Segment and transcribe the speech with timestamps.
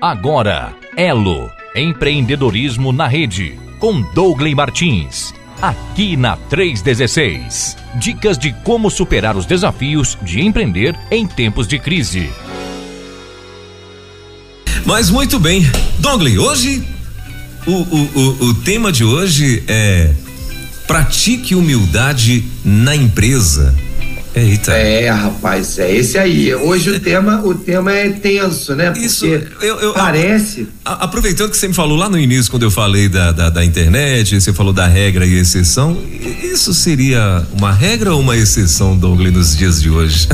[0.00, 7.76] Agora, Elo, empreendedorismo na rede, com Douglas Martins, aqui na 316.
[7.96, 12.30] Dicas de como superar os desafios de empreender em tempos de crise.
[14.86, 15.68] Mas muito bem,
[15.98, 16.86] Douglas, hoje
[17.66, 20.14] o, o, o, o tema de hoje é
[20.86, 23.74] pratique humildade na empresa.
[24.38, 24.72] Eita.
[24.72, 26.54] É, rapaz, é esse aí.
[26.54, 28.90] Hoje o tema, o tema é tenso, né?
[28.90, 30.68] Porque Isso, eu, eu, parece.
[30.84, 33.64] A, aproveitando que você me falou lá no início, quando eu falei da, da, da,
[33.64, 36.00] internet, você falou da regra e exceção.
[36.42, 40.28] Isso seria uma regra ou uma exceção, Douglas, nos dias de hoje?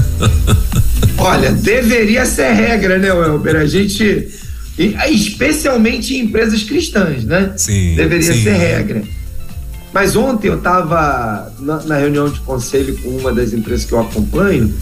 [1.16, 3.56] Olha, deveria ser regra, né, Welber?
[3.56, 4.28] A gente.
[5.08, 7.52] Especialmente em empresas cristãs, né?
[7.56, 7.94] Sim.
[7.94, 8.42] Deveria sim.
[8.42, 9.02] ser regra.
[9.94, 14.00] Mas ontem eu estava na, na, reunião de conselho com uma das empresas que eu
[14.00, 14.74] acompanho,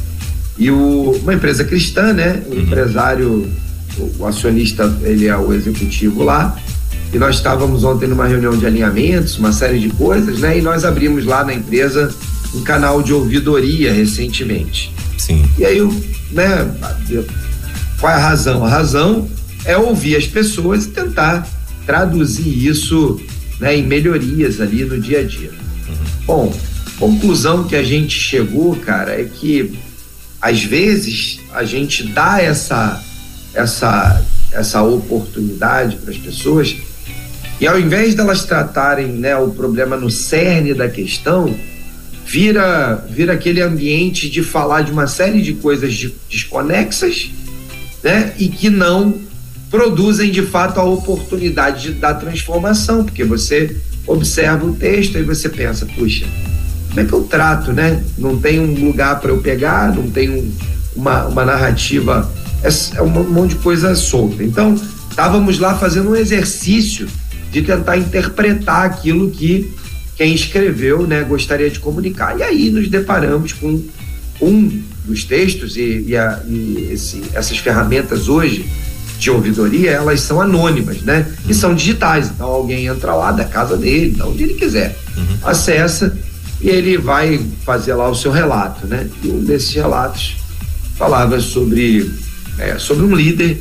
[0.56, 2.42] e o, uma empresa cristã, né?
[2.46, 2.62] O uhum.
[2.62, 3.52] empresário,
[3.98, 6.56] o, o, acionista, ele é o executivo lá.
[7.12, 10.56] E nós estávamos ontem numa reunião de alinhamentos, uma série de coisas, né?
[10.56, 12.10] E nós abrimos lá na empresa
[12.54, 14.94] um canal de ouvidoria recentemente.
[15.18, 15.44] Sim.
[15.58, 15.80] E aí,
[16.30, 16.74] né?
[18.00, 18.64] Qual é a razão?
[18.64, 19.28] A razão
[19.66, 21.46] é ouvir as pessoas e tentar
[21.84, 23.20] traduzir isso
[23.62, 25.50] né, em melhorias ali no dia a dia.
[25.88, 25.96] Uhum.
[26.26, 26.54] Bom,
[26.98, 29.78] conclusão que a gente chegou, cara, é que
[30.40, 33.00] às vezes a gente dá essa
[33.54, 36.76] essa essa oportunidade para as pessoas
[37.60, 41.54] e ao invés delas tratarem né, o problema no cerne da questão,
[42.26, 45.96] vira vira aquele ambiente de falar de uma série de coisas
[46.28, 47.30] desconexas,
[48.02, 49.20] né, e que não
[49.72, 53.74] produzem de fato a oportunidade de, da transformação, porque você
[54.06, 56.26] observa o texto e você pensa, puxa,
[56.88, 58.04] como é que eu trato, né?
[58.18, 60.52] Não tem um lugar para eu pegar, não tem um,
[60.94, 62.30] uma, uma narrativa,
[62.62, 64.44] é, é um monte de coisa solta.
[64.44, 64.78] Então,
[65.08, 67.08] estávamos lá fazendo um exercício
[67.50, 69.72] de tentar interpretar aquilo que
[70.18, 72.38] quem escreveu né, gostaria de comunicar.
[72.38, 73.82] E aí nos deparamos com
[74.38, 78.66] um dos textos e, e, a, e esse, essas ferramentas hoje
[79.22, 81.26] de ouvidoria, elas são anônimas, né?
[81.44, 81.50] Uhum.
[81.50, 82.28] E são digitais.
[82.28, 85.38] Então alguém entra lá da casa dele, de onde ele quiser, uhum.
[85.44, 86.18] acessa
[86.60, 89.08] e ele vai fazer lá o seu relato, né?
[89.22, 90.36] E um desses relatos
[90.96, 92.12] falava sobre,
[92.58, 93.60] é, sobre um líder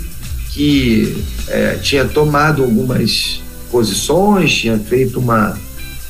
[0.50, 3.40] que é, tinha tomado algumas
[3.72, 5.58] posições, tinha feito uma,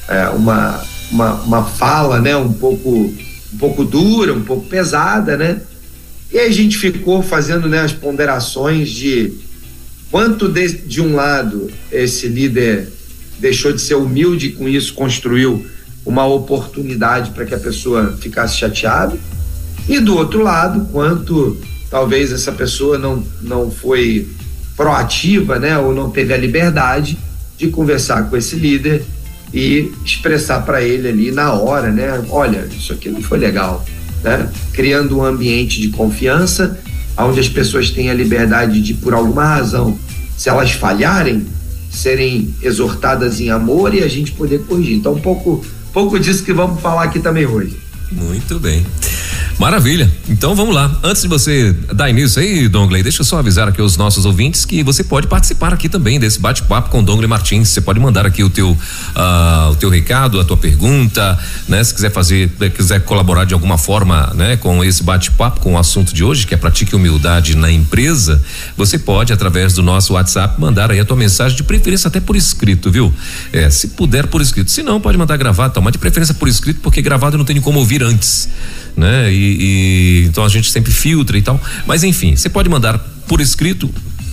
[0.08, 2.38] é, uma, uma, uma fala, né?
[2.38, 5.60] Um pouco, um pouco dura, um pouco pesada, né?
[6.32, 9.34] E a gente ficou fazendo né, as ponderações de
[10.10, 12.88] quanto de, de um lado esse líder
[13.40, 15.66] deixou de ser humilde e com isso construiu
[16.06, 19.18] uma oportunidade para que a pessoa ficasse chateada.
[19.90, 21.58] E do outro lado quanto
[21.90, 24.28] talvez essa pessoa não, não foi
[24.78, 27.18] proativa, né, ou não teve a liberdade
[27.58, 29.04] de conversar com esse líder
[29.54, 33.86] e expressar para ele ali na hora, né, olha, isso aqui não foi legal,
[34.24, 34.50] né?
[34.74, 36.80] criando um ambiente de confiança,
[37.18, 39.98] onde as pessoas têm a liberdade de, por alguma razão,
[40.38, 41.46] se elas falharem,
[41.92, 44.96] serem exortadas em amor e a gente poder corrigir.
[44.96, 47.78] Então, um pouco, pouco disso que vamos falar aqui também hoje.
[48.12, 48.86] Muito bem.
[49.60, 50.12] Maravilha.
[50.28, 50.92] Então vamos lá.
[51.04, 54.66] Antes de você dar início aí, Dongley, deixa eu só avisar aqui os nossos ouvintes
[54.66, 57.70] que você pode participar aqui também desse bate-papo com Dongley Martins.
[57.70, 61.84] Você pode mandar aqui o teu uh, o teu recado, a tua pergunta, né?
[61.84, 66.14] Se quiser fazer, quiser colaborar de alguma forma, né, com esse bate-papo com o assunto
[66.14, 68.42] de hoje, que é pratique humildade na empresa,
[68.78, 72.36] você pode através do nosso WhatsApp mandar aí a tua mensagem de preferência até por
[72.36, 73.14] escrito, viu?
[73.52, 74.72] É, se puder por escrito.
[74.72, 75.82] Se não, pode mandar gravado, tá?
[75.82, 78.50] mas de preferência por escrito, porque gravado não tem como ouvir antes,
[78.96, 79.32] né?
[79.32, 81.60] E e, então a gente sempre filtra e tal.
[81.86, 82.98] Mas enfim, você pode mandar
[83.28, 83.90] por escrito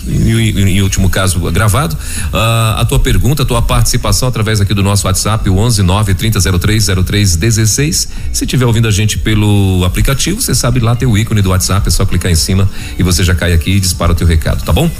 [0.09, 4.83] em, em, último caso gravado, uh, a tua pergunta, a tua participação através aqui do
[4.83, 8.09] nosso WhatsApp, o 11 9 3003 0316.
[8.33, 11.87] Se estiver ouvindo a gente pelo aplicativo, você sabe lá tem o ícone do WhatsApp,
[11.87, 14.65] é só clicar em cima e você já cai aqui e dispara o teu recado,
[14.65, 14.91] tá bom?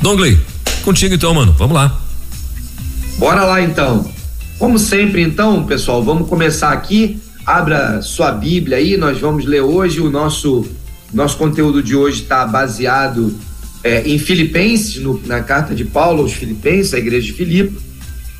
[0.00, 0.38] Dongley,
[0.84, 2.00] contigo então, mano, vamos lá.
[3.18, 4.08] Bora lá então.
[4.58, 10.00] Como sempre, então, pessoal, vamos começar aqui Abra sua Bíblia aí, nós vamos ler hoje.
[10.00, 10.66] O nosso,
[11.12, 13.34] nosso conteúdo de hoje está baseado
[13.82, 17.78] é, em Filipenses, no, na carta de Paulo aos Filipenses, a igreja de Filipe.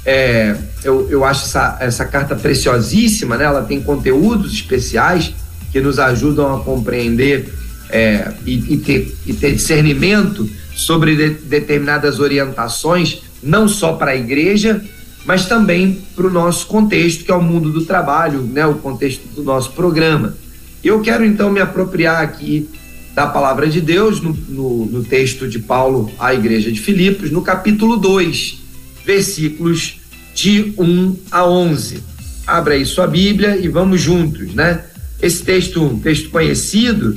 [0.07, 3.45] É, eu, eu acho essa, essa carta preciosíssima, né?
[3.45, 5.35] ela tem conteúdos especiais
[5.71, 7.53] que nos ajudam a compreender
[7.91, 14.17] é, e, e, ter, e ter discernimento sobre de, determinadas orientações, não só para a
[14.17, 14.83] igreja,
[15.25, 19.27] mas também para o nosso contexto, que é o mundo do trabalho, né, o contexto
[19.35, 20.37] do nosso programa.
[20.83, 22.69] Eu quero então me apropriar aqui
[23.15, 27.43] da palavra de Deus no, no, no texto de Paulo à igreja de Filipos, no
[27.43, 28.59] capítulo 2,
[29.05, 30.01] versículos
[30.35, 32.03] de 1 a 11.
[32.47, 34.85] Abra aí sua Bíblia e vamos juntos, né?
[35.23, 37.17] Esse texto, um texto conhecido,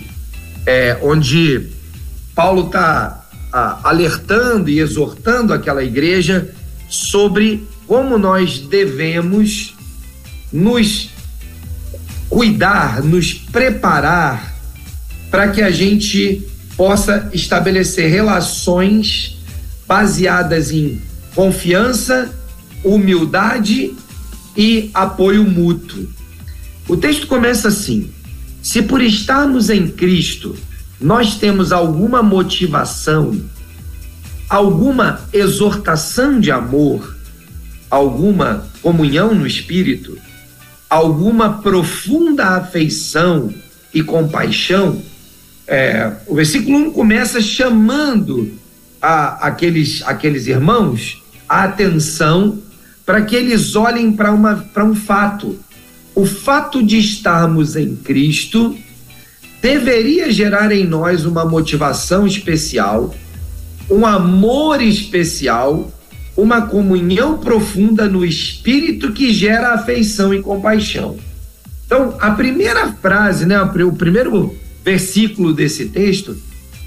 [0.66, 1.68] é, onde
[2.34, 3.28] Paulo está
[3.84, 6.54] alertando e exortando aquela igreja
[6.88, 9.74] sobre como nós devemos
[10.52, 11.10] nos
[12.30, 14.56] cuidar, nos preparar
[15.32, 16.46] para que a gente
[16.76, 19.38] possa estabelecer relações
[19.88, 21.02] baseadas em
[21.34, 22.32] confiança,
[22.84, 23.96] humildade
[24.56, 26.08] e apoio mútuo.
[26.88, 28.12] O texto começa assim:
[28.62, 30.56] se por estarmos em Cristo
[31.00, 33.40] nós temos alguma motivação,
[34.50, 37.17] alguma exortação de amor,
[37.90, 40.18] alguma comunhão no espírito,
[40.90, 43.54] alguma profunda afeição
[43.94, 45.02] e compaixão,
[45.68, 48.54] é, o versículo 1 começa chamando
[49.02, 52.60] a, aqueles, aqueles irmãos a atenção
[53.06, 55.60] para que eles olhem para um fato.
[56.16, 58.76] O fato de estarmos em Cristo
[59.62, 63.14] deveria gerar em nós uma motivação especial,
[63.90, 65.92] um amor especial,
[66.38, 71.18] uma comunhão profunda no espírito que gera afeição e compaixão.
[71.86, 74.56] Então, a primeira frase, né, o primeiro
[74.86, 76.38] versículo desse texto,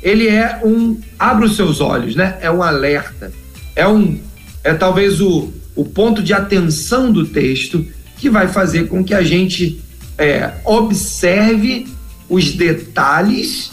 [0.02, 2.38] ele é um abre os seus olhos, né?
[2.40, 3.32] É um alerta.
[3.74, 4.18] É um
[4.62, 7.84] é talvez o, o ponto de atenção do texto
[8.18, 9.80] que vai fazer com que a gente
[10.16, 11.88] é, observe
[12.28, 13.70] os detalhes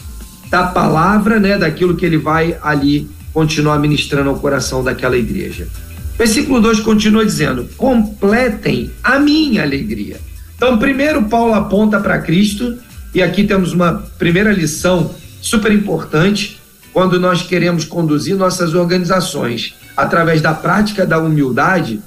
[0.50, 5.68] da palavra, né, daquilo que ele vai ali continuar ministrando ao coração daquela igreja.
[6.18, 10.20] Versículo 2 continua dizendo: completem a minha alegria.
[10.56, 12.76] Então, primeiro, Paulo aponta para Cristo,
[13.14, 16.60] e aqui temos uma primeira lição super importante
[16.92, 22.02] quando nós queremos conduzir nossas organizações através da prática da humildade.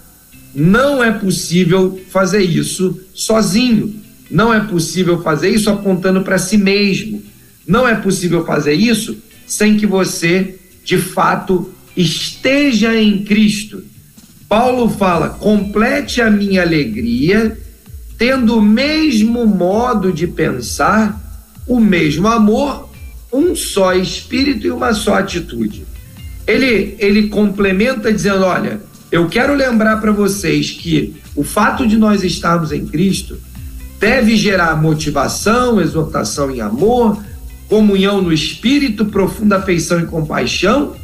[0.52, 3.94] Não é possível fazer isso sozinho.
[4.28, 7.22] Não é possível fazer isso apontando para si mesmo.
[7.64, 9.16] Não é possível fazer isso
[9.46, 10.59] sem que você,
[10.90, 13.80] de fato, esteja em Cristo.
[14.48, 17.56] Paulo fala: complete a minha alegria
[18.18, 21.18] tendo o mesmo modo de pensar,
[21.64, 22.90] o mesmo amor,
[23.32, 25.86] um só espírito e uma só atitude.
[26.44, 28.80] Ele, ele complementa dizendo: olha,
[29.12, 33.38] eu quero lembrar para vocês que o fato de nós estarmos em Cristo
[34.00, 37.22] deve gerar motivação, exortação em amor,
[37.70, 40.94] comunhão no espírito, profunda afeição e compaixão.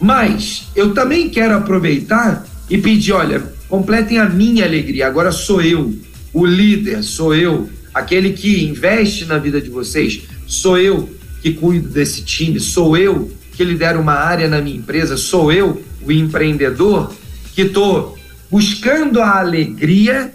[0.00, 5.92] Mas eu também quero aproveitar e pedir: olha, completem a minha alegria, agora sou eu
[6.32, 11.08] o líder sou eu, aquele que investe na vida de vocês, sou eu
[11.42, 15.82] que cuido desse time, sou eu que lidero uma área na minha empresa, sou eu
[16.02, 17.12] o empreendedor
[17.54, 18.16] que estou
[18.50, 20.32] buscando a alegria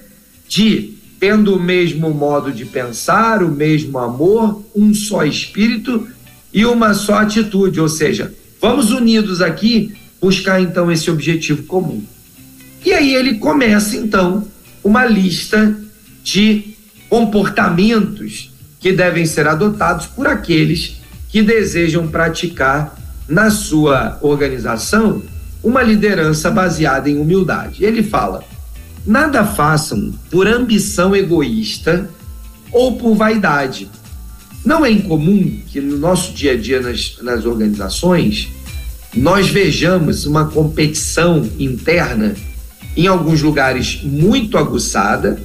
[0.48, 0.93] de
[1.24, 6.06] tendo o mesmo modo de pensar, o mesmo amor, um só espírito
[6.54, 12.04] e uma só atitude, ou seja, vamos unidos aqui buscar então esse objetivo comum.
[12.86, 14.46] E aí ele começa então
[14.84, 15.74] uma lista
[16.22, 16.76] de
[17.08, 20.98] comportamentos que devem ser adotados por aqueles
[21.30, 22.98] que desejam praticar
[23.30, 25.24] na sua organização
[25.64, 27.86] uma liderança baseada em humildade.
[27.86, 28.44] Ele fala:
[29.06, 32.10] nada façam por ambição egoísta
[32.72, 33.90] ou por vaidade.
[34.66, 38.50] Não é incomum que no nosso dia a dia nas, nas organizações
[39.16, 42.36] nós vejamos uma competição interna,
[42.96, 45.40] em alguns lugares muito aguçada,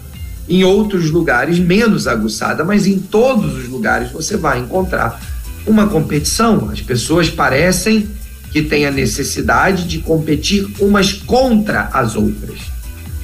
[0.48, 5.20] em outros lugares menos aguçada, mas em todos os lugares você vai encontrar
[5.66, 6.70] uma competição.
[6.70, 8.08] As pessoas parecem
[8.50, 12.60] que têm a necessidade de competir umas contra as outras,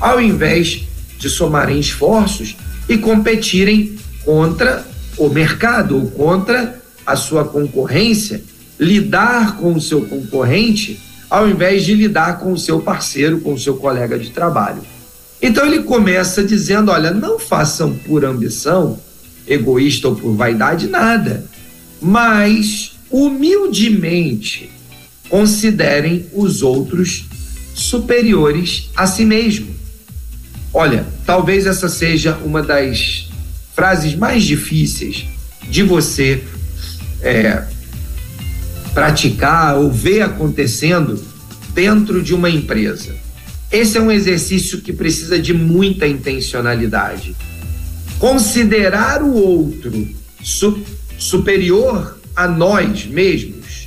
[0.00, 0.84] ao invés
[1.18, 2.56] de somarem esforços
[2.88, 4.84] e competirem contra
[5.16, 8.42] o mercado ou contra a sua concorrência,
[8.78, 13.58] lidar com o seu concorrente ao invés de lidar com o seu parceiro, com o
[13.58, 14.82] seu colega de trabalho.
[15.42, 18.98] Então ele começa dizendo: olha, não façam por ambição,
[19.46, 21.44] egoísta ou por vaidade, nada,
[22.00, 24.70] mas humildemente
[25.28, 27.24] considerem os outros
[27.74, 29.74] superiores a si mesmo.
[30.76, 33.28] Olha, talvez essa seja uma das
[33.76, 35.24] frases mais difíceis
[35.70, 36.42] de você
[37.22, 37.62] é,
[38.92, 41.24] praticar ou ver acontecendo
[41.72, 43.14] dentro de uma empresa.
[43.70, 47.36] Esse é um exercício que precisa de muita intencionalidade.
[48.18, 50.08] Considerar o outro
[50.42, 50.82] su
[51.16, 53.86] superior a nós mesmos,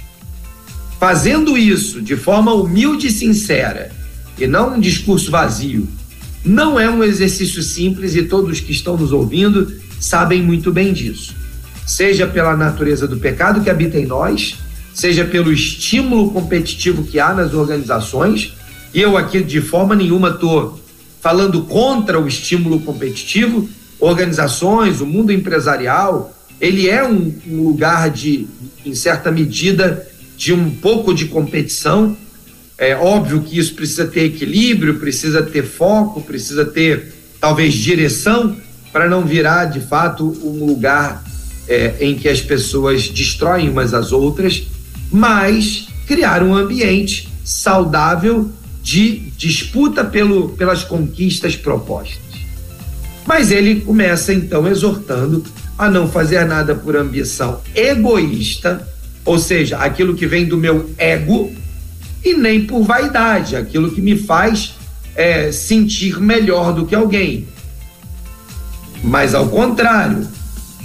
[0.97, 3.91] fazendo isso de forma humilde e sincera,
[4.39, 5.87] e não um discurso vazio,
[6.47, 11.35] não é um exercício simples e todos que estão nos ouvindo sabem muito bem disso.
[11.85, 14.55] Seja pela natureza do pecado que habita em nós,
[14.93, 18.53] seja pelo estímulo competitivo que há nas organizações,
[18.93, 20.79] e eu aqui de forma nenhuma estou
[21.21, 23.67] falando contra o estímulo competitivo,
[23.99, 28.47] organizações, o mundo empresarial, ele é um, um lugar de,
[28.85, 32.15] em certa medida, de um pouco de competição.
[32.77, 38.55] É óbvio que isso precisa ter equilíbrio, precisa ter foco, precisa ter talvez direção
[38.91, 41.23] para não virar de fato um lugar
[41.67, 44.63] é, em que as pessoas destroem umas às outras,
[45.11, 48.49] mas criar um ambiente saudável
[48.81, 52.21] de disputa pelo, pelas conquistas propostas.
[53.25, 55.43] Mas ele começa então exortando
[55.77, 58.87] a não fazer nada por ambição egoísta,
[59.25, 61.53] ou seja, aquilo que vem do meu ego,
[62.23, 64.73] e nem por vaidade, aquilo que me faz
[65.15, 67.47] é, sentir melhor do que alguém.
[69.03, 70.27] Mas ao contrário,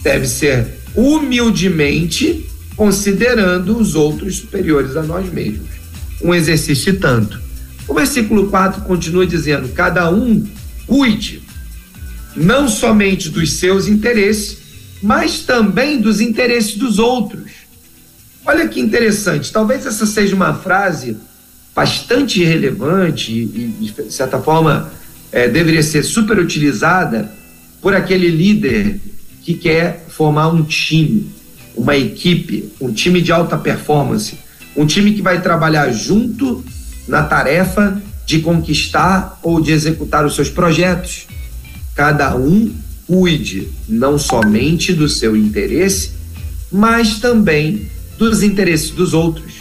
[0.02, 2.46] deve ser humildemente
[2.76, 5.68] considerando os outros superiores a nós mesmos.
[6.22, 7.40] Um exercício tanto.
[7.88, 10.46] O versículo 4 continua dizendo: cada um
[10.86, 11.42] cuide
[12.34, 14.58] não somente dos seus interesses,
[15.02, 17.41] mas também dos interesses dos outros.
[18.44, 21.16] Olha que interessante, talvez essa seja uma frase
[21.74, 24.90] bastante relevante e, de certa forma,
[25.30, 27.32] é, deveria ser super utilizada
[27.80, 29.00] por aquele líder
[29.42, 31.30] que quer formar um time,
[31.76, 34.36] uma equipe, um time de alta performance,
[34.76, 36.64] um time que vai trabalhar junto
[37.06, 41.26] na tarefa de conquistar ou de executar os seus projetos.
[41.94, 42.74] Cada um
[43.06, 46.12] cuide não somente do seu interesse,
[46.70, 47.90] mas também
[48.30, 49.52] dos interesses dos outros.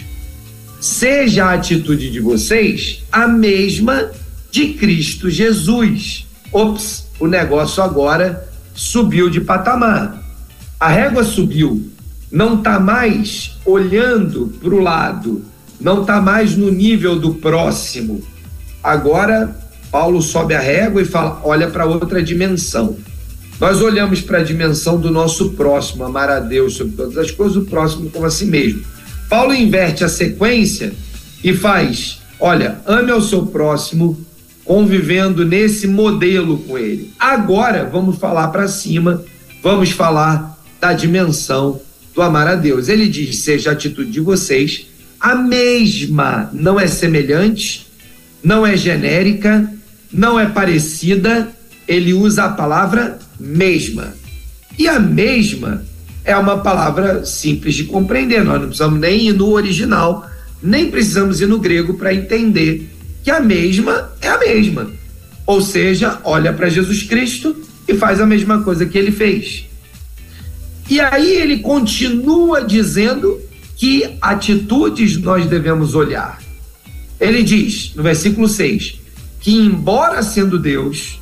[0.80, 4.12] Seja a atitude de vocês a mesma
[4.52, 6.28] de Cristo Jesus.
[6.52, 10.22] Ops, o negócio agora subiu de patamar.
[10.80, 11.90] A régua subiu,
[12.32, 15.44] não está mais olhando para o lado,
[15.80, 18.22] não está mais no nível do próximo.
[18.84, 19.56] Agora,
[19.92, 22.98] Paulo sobe a régua e fala: olha para outra dimensão.
[23.62, 27.58] Nós olhamos para a dimensão do nosso próximo, amar a Deus sobre todas as coisas,
[27.58, 28.84] o próximo como a si mesmo.
[29.30, 30.92] Paulo inverte a sequência
[31.44, 34.20] e faz: olha, ame ao seu próximo,
[34.66, 37.14] convivendo nesse modelo com ele.
[37.20, 39.24] Agora vamos falar para cima,
[39.62, 41.80] vamos falar da dimensão
[42.16, 42.90] do amar a Deus.
[42.90, 44.88] Ele diz: seja a atitude de vocês
[45.20, 47.86] a mesma, não é semelhante,
[48.44, 49.72] não é genérica,
[50.12, 51.48] não é parecida,
[51.88, 54.14] ele usa a palavra mesma.
[54.78, 55.84] E a mesma
[56.24, 60.30] é uma palavra simples de compreender, nós não precisamos nem ir no original,
[60.62, 62.90] nem precisamos ir no grego para entender
[63.24, 64.92] que a mesma é a mesma.
[65.46, 67.56] Ou seja, olha para Jesus Cristo
[67.88, 69.66] e faz a mesma coisa que ele fez.
[70.90, 73.40] E aí ele continua dizendo
[73.76, 76.40] que atitudes nós devemos olhar.
[77.20, 79.00] Ele diz, no versículo 6,
[79.40, 81.21] que, embora sendo Deus,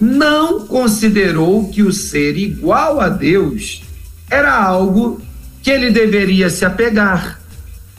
[0.00, 3.82] não considerou que o ser igual a Deus
[4.30, 5.20] era algo
[5.62, 7.38] que ele deveria se apegar,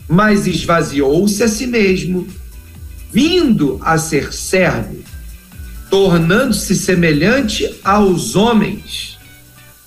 [0.09, 2.27] mas esvaziou-se a si mesmo,
[3.11, 4.97] vindo a ser servo,
[5.89, 9.19] tornando-se semelhante aos homens.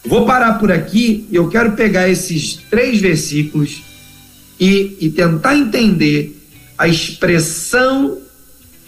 [0.07, 3.83] Vou parar por aqui eu quero pegar esses três versículos
[4.61, 6.41] e, e tentar entender
[6.79, 8.19] a expressão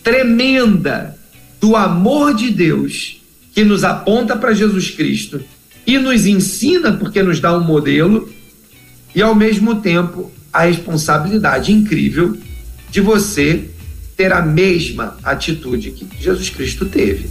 [0.02, 1.16] tremenda
[1.66, 3.20] do amor de Deus
[3.52, 5.42] que nos aponta para Jesus Cristo
[5.84, 8.32] e nos ensina porque nos dá um modelo
[9.12, 12.38] e ao mesmo tempo a responsabilidade incrível
[12.88, 13.68] de você
[14.16, 17.28] ter a mesma atitude que Jesus Cristo teve.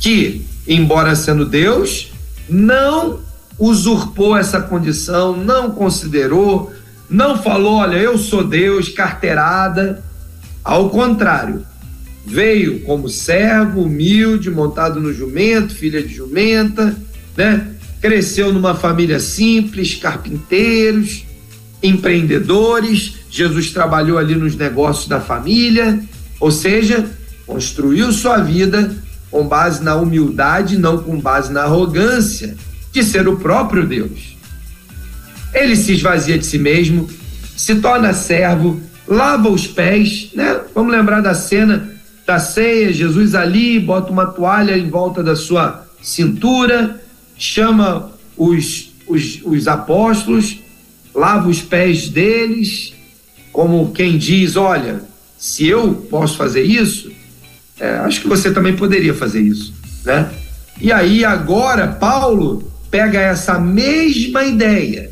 [0.00, 2.10] Que, embora sendo Deus,
[2.48, 3.20] não
[3.58, 6.72] usurpou essa condição, não considerou,
[7.08, 10.02] não falou, olha, eu sou Deus, carteirada.
[10.64, 11.66] Ao contrário,
[12.24, 16.96] veio como servo, humilde, montado no jumento, filha de jumenta,
[17.36, 17.68] né?
[18.00, 21.24] Cresceu numa família simples, carpinteiros,
[21.82, 23.16] empreendedores.
[23.30, 26.00] Jesus trabalhou ali nos negócios da família,
[26.38, 27.08] ou seja,
[27.46, 28.94] construiu sua vida
[29.30, 32.54] com base na humildade, não com base na arrogância
[32.92, 34.36] de ser o próprio Deus.
[35.54, 37.08] Ele se esvazia de si mesmo,
[37.56, 40.60] se torna servo, lava os pés, né?
[40.74, 41.91] Vamos lembrar da cena
[42.26, 47.02] da ceia, Jesus ali bota uma toalha em volta da sua cintura,
[47.36, 50.62] chama os, os, os apóstolos
[51.14, 52.94] lava os pés deles,
[53.52, 55.02] como quem diz: olha,
[55.38, 57.10] se eu posso fazer isso,
[57.78, 59.74] é, acho que você também poderia fazer isso,
[60.04, 60.30] né?
[60.80, 65.10] E aí agora Paulo pega essa mesma ideia,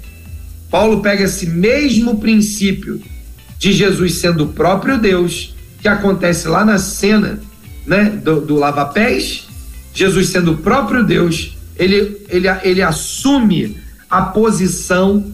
[0.71, 3.01] Paulo pega esse mesmo princípio
[3.59, 7.41] de Jesus sendo o próprio Deus, que acontece lá na cena,
[7.87, 9.49] né, do, do lava-pés,
[9.93, 13.77] Jesus sendo o próprio Deus, ele, ele, ele assume
[14.09, 15.25] a posição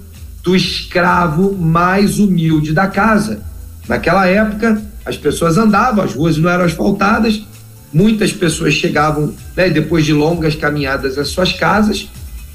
[0.42, 3.42] do escravo mais humilde da casa.
[3.88, 7.42] Naquela época, as pessoas andavam, as ruas não eram asfaltadas,
[7.92, 12.08] muitas pessoas chegavam, né, depois de longas caminhadas às suas casas,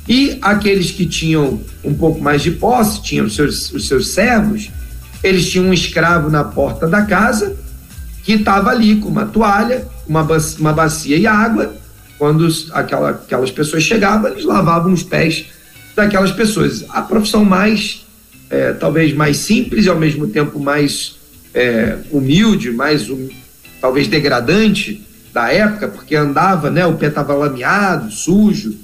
[0.08, 4.70] e aqueles que tinham um pouco mais de posse, tinham os seus, os seus servos,
[5.24, 7.56] eles tinham um escravo na porta da casa
[8.24, 11.74] que estava ali com uma toalha, uma, bacia, uma bacia e água.
[12.18, 15.48] Quando aquela, aquelas pessoas chegavam, eles lavavam os pés
[15.96, 16.86] daquelas pessoas.
[16.90, 18.06] A profissão mais,
[18.50, 21.16] é, talvez mais simples e ao mesmo tempo mais
[21.54, 23.28] é, humilde, mais um,
[23.80, 28.76] talvez degradante da época, porque andava, né, o pé estava lameado, sujo,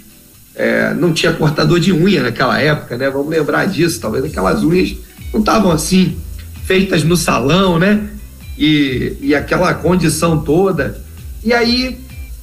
[0.55, 3.09] é, não tinha cortador de unha naquela época, né?
[3.09, 4.95] Vamos lembrar disso, talvez aquelas unhas
[5.31, 6.17] não estavam assim
[6.65, 8.09] feitas no salão, né?
[8.57, 10.99] E, e aquela condição toda.
[11.43, 11.97] E aí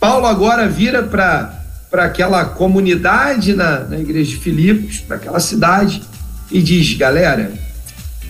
[0.05, 6.03] Paulo agora vira para aquela comunidade na, na igreja de Filipos, para aquela cidade,
[6.53, 7.51] e diz: galera,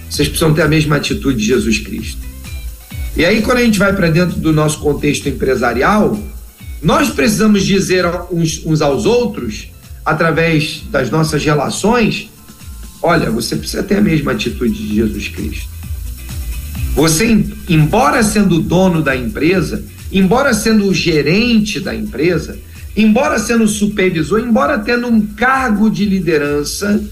[0.08, 2.20] vocês precisam ter a mesma atitude de Jesus Cristo.
[3.16, 6.16] E aí, quando a gente vai para dentro do nosso contexto empresarial,
[6.80, 9.66] nós precisamos dizer uns, uns aos outros,
[10.04, 12.30] através das nossas relações:
[13.02, 15.73] olha, você precisa ter a mesma atitude de Jesus Cristo.
[16.94, 22.56] Você, embora sendo dono da empresa, embora sendo o gerente da empresa,
[22.96, 27.02] embora sendo supervisor, embora tendo um cargo de liderança,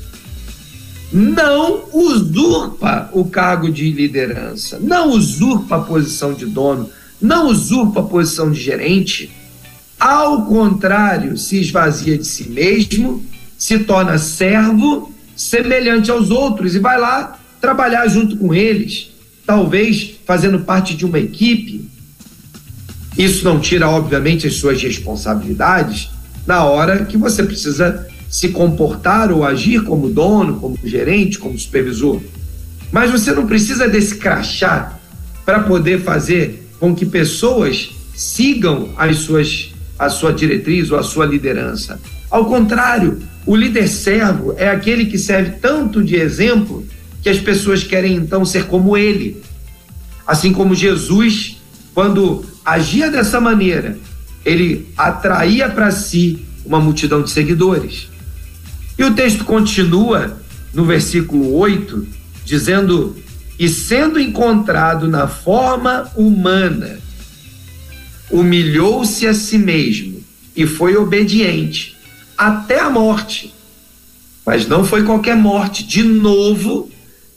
[1.12, 6.88] não usurpa o cargo de liderança, não usurpa a posição de dono,
[7.20, 9.30] não usurpa a posição de gerente.
[9.98, 13.22] Ao contrário, se esvazia de si mesmo,
[13.58, 19.11] se torna servo semelhante aos outros e vai lá trabalhar junto com eles,
[19.52, 21.86] talvez fazendo parte de uma equipe,
[23.18, 26.08] isso não tira, obviamente, as suas responsabilidades
[26.46, 32.18] na hora que você precisa se comportar ou agir como dono, como gerente, como supervisor.
[32.90, 34.98] Mas você não precisa desse crachá
[35.44, 41.26] para poder fazer com que pessoas sigam as suas, a sua diretriz ou a sua
[41.26, 42.00] liderança.
[42.30, 46.86] Ao contrário, o líder servo é aquele que serve tanto de exemplo
[47.22, 49.40] que as pessoas querem então ser como ele.
[50.26, 51.56] Assim como Jesus,
[51.94, 53.96] quando agia dessa maneira,
[54.44, 58.08] ele atraía para si uma multidão de seguidores.
[58.98, 60.38] E o texto continua
[60.74, 62.06] no versículo 8,
[62.44, 63.16] dizendo:
[63.58, 66.98] E sendo encontrado na forma humana,
[68.30, 70.22] humilhou-se a si mesmo
[70.56, 71.96] e foi obediente
[72.36, 73.54] até a morte.
[74.44, 75.84] Mas não foi qualquer morte.
[75.84, 76.90] De novo,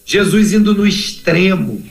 [0.06, 1.84] Jesus indo no extremo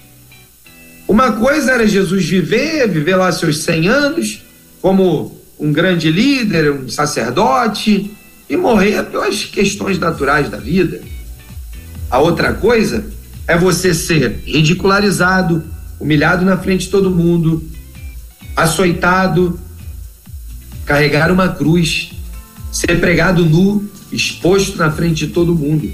[1.07, 4.43] uma coisa era Jesus viver, viver lá seus 100 anos,
[4.81, 8.11] como um grande líder, um sacerdote,
[8.49, 11.03] e morrer pelas questões naturais da vida.
[12.11, 13.05] A outra coisa
[13.47, 15.63] é você ser ridicularizado,
[16.01, 17.63] humilhado na frente de todo mundo,
[18.57, 19.59] açoitado,
[20.87, 22.13] carregar uma cruz,
[22.73, 25.91] ser pregado nu, exposto na frente de todo mundo.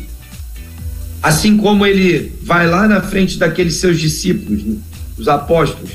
[1.23, 4.77] Assim como ele vai lá na frente daqueles seus discípulos, né?
[5.19, 5.91] os apóstolos,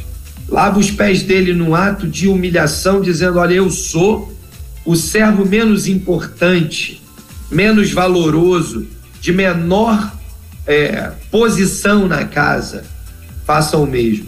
[0.47, 4.33] lava os pés dele num ato de humilhação, dizendo: Olha, eu sou
[4.85, 7.01] o servo menos importante,
[7.49, 8.87] menos valoroso,
[9.19, 10.13] de menor
[10.67, 12.83] é, posição na casa,
[13.45, 14.27] faça o mesmo.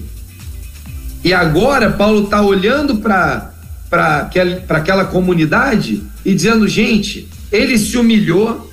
[1.23, 3.51] E agora Paulo está olhando para
[3.91, 8.66] aquela, aquela comunidade e dizendo: gente, ele se humilhou,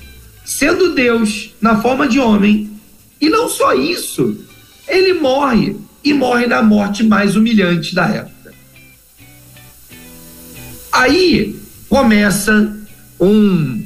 [0.45, 2.69] sendo Deus na forma de homem,
[3.19, 4.37] e não só isso,
[4.87, 8.53] ele morre e morre na morte mais humilhante da época.
[10.91, 12.77] Aí começa
[13.19, 13.83] um.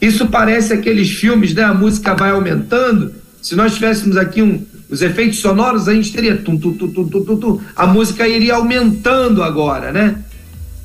[0.00, 1.62] Isso parece aqueles filmes, né?
[1.62, 3.14] A música vai aumentando.
[3.40, 7.36] Se nós tivéssemos aqui um, os efeitos sonoros, a gente teria tum, tum, tum, tum,
[7.36, 10.18] tum, a música iria aumentando agora, né?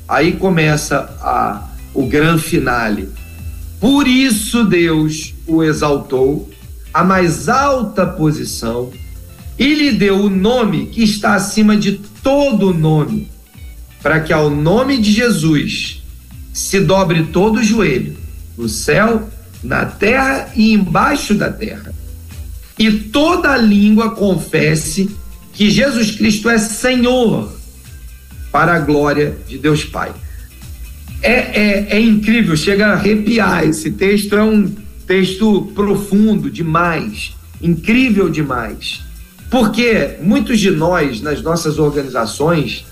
[0.08, 3.08] Aí começa a, o grande finale.
[3.80, 6.50] Por isso Deus o exaltou
[6.92, 8.90] à mais alta posição
[9.58, 13.30] e lhe deu o nome que está acima de todo nome,
[14.02, 16.02] para que ao nome de Jesus
[16.52, 18.16] se dobre todo o joelho,
[18.56, 19.28] no céu,
[19.62, 21.94] na terra e embaixo da terra,
[22.78, 25.10] e toda língua confesse
[25.52, 27.54] que Jesus Cristo é Senhor,
[28.52, 30.12] para a glória de Deus Pai.
[31.26, 33.64] É, é, é incrível, chega a arrepiar.
[33.64, 34.72] Esse texto é um
[35.08, 39.00] texto profundo demais, incrível demais.
[39.50, 42.86] Porque muitos de nós, nas nossas organizações,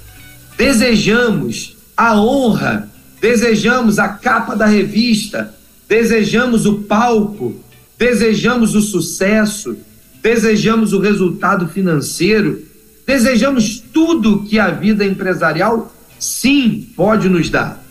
[0.59, 5.55] desejamos a honra, desejamos a capa da revista,
[5.89, 7.55] desejamos o palco,
[7.97, 9.77] desejamos o sucesso,
[10.21, 12.61] desejamos o resultado financeiro,
[13.07, 17.84] desejamos tudo que a vida empresarial sim pode nos dar.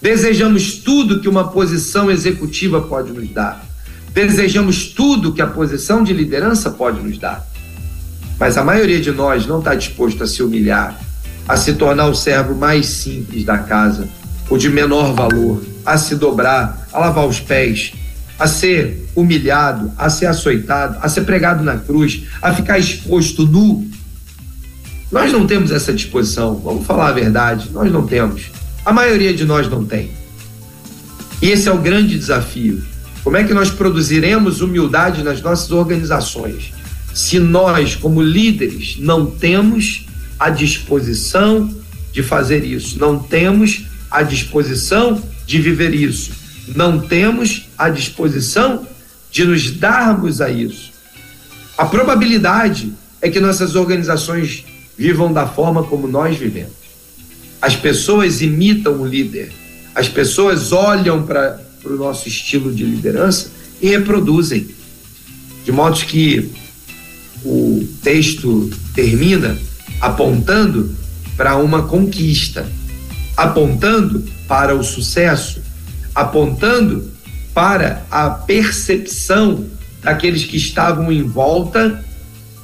[0.00, 3.64] Desejamos tudo que uma posição executiva pode nos dar.
[4.12, 7.46] Desejamos tudo que a posição de liderança pode nos dar.
[8.38, 10.98] Mas a maioria de nós não está disposto a se humilhar,
[11.48, 14.08] a se tornar o servo mais simples da casa,
[14.48, 17.92] o de menor valor, a se dobrar, a lavar os pés,
[18.38, 23.88] a ser humilhado, a ser açoitado, a ser pregado na cruz, a ficar exposto nu.
[25.10, 28.57] Nós não temos essa disposição, vamos falar a verdade, nós não temos.
[28.88, 30.12] A maioria de nós não tem.
[31.42, 32.82] E esse é o grande desafio.
[33.22, 36.72] Como é que nós produziremos humildade nas nossas organizações?
[37.12, 40.06] Se nós, como líderes, não temos
[40.38, 41.70] a disposição
[42.14, 46.30] de fazer isso, não temos a disposição de viver isso,
[46.74, 48.86] não temos a disposição
[49.30, 50.92] de nos darmos a isso.
[51.76, 54.64] A probabilidade é que nossas organizações
[54.96, 56.77] vivam da forma como nós vivemos.
[57.60, 59.52] As pessoas imitam o líder,
[59.94, 63.50] as pessoas olham para o nosso estilo de liderança
[63.82, 64.68] e reproduzem.
[65.64, 66.50] De modo que
[67.44, 69.58] o texto termina
[70.00, 70.94] apontando
[71.36, 72.66] para uma conquista,
[73.36, 75.60] apontando para o sucesso,
[76.14, 77.10] apontando
[77.52, 79.66] para a percepção
[80.02, 82.04] daqueles que estavam em volta,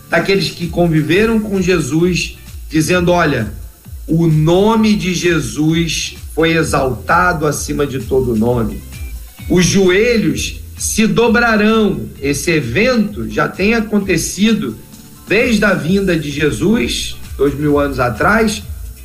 [0.09, 2.37] daqueles que conviveram com Jesus,
[2.71, 3.53] dizendo: olha,
[4.07, 8.83] o nome de Jesus foi exaltado acima de todo nome.
[9.49, 12.09] Os joelhos se dobrarão.
[12.21, 14.77] Esse evento já tem acontecido
[15.29, 18.63] desde a vinda de Jesus, dois mil anos atrás.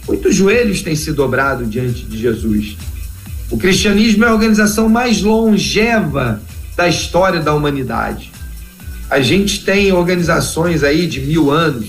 [0.07, 2.75] Muitos joelhos têm se dobrado diante de Jesus.
[3.51, 6.41] O cristianismo é a organização mais longeva
[6.75, 8.31] da história da humanidade.
[9.09, 11.87] A gente tem organizações aí de mil anos,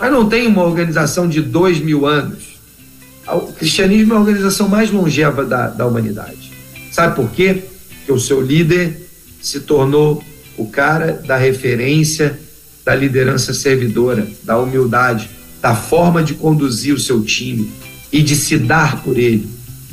[0.00, 2.58] mas não tem uma organização de dois mil anos.
[3.28, 6.50] O cristianismo é a organização mais longeva da, da humanidade.
[6.90, 7.62] Sabe por quê?
[7.98, 9.08] Porque o seu líder
[9.40, 10.24] se tornou
[10.56, 12.40] o cara da referência
[12.84, 17.70] da liderança servidora, da humildade, da forma de conduzir o seu time
[18.10, 19.48] e de se dar por ele.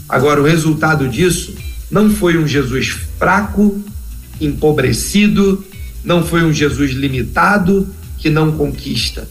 [0.07, 1.53] Agora, o resultado disso
[1.91, 2.87] não foi um Jesus
[3.19, 3.79] fraco,
[4.39, 5.63] empobrecido,
[6.03, 9.27] não foi um Jesus limitado que não conquista.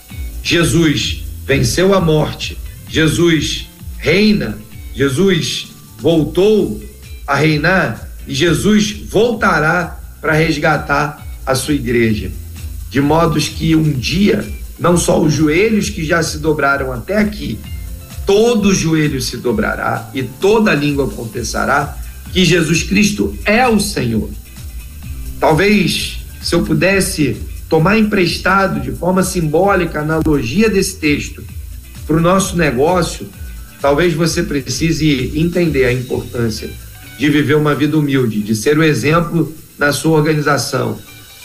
[0.46, 2.56] Jesus venceu a morte,
[2.88, 3.66] Jesus
[3.98, 4.56] reina,
[4.94, 5.66] Jesus
[5.98, 6.80] voltou
[7.26, 12.30] a reinar e Jesus voltará para resgatar a sua igreja.
[12.88, 14.46] De modos que um dia,
[14.78, 17.58] não só os joelhos que já se dobraram até aqui,
[18.24, 21.98] todo joelho se dobrará e toda língua confessará
[22.32, 24.30] que Jesus Cristo é o Senhor.
[25.40, 27.36] Talvez, se eu pudesse
[27.68, 31.42] tomar emprestado de forma simbólica a analogia desse texto
[32.06, 33.28] para o nosso negócio,
[33.80, 36.70] talvez você precise entender a importância
[37.18, 40.98] de viver uma vida humilde, de ser o exemplo na sua organização,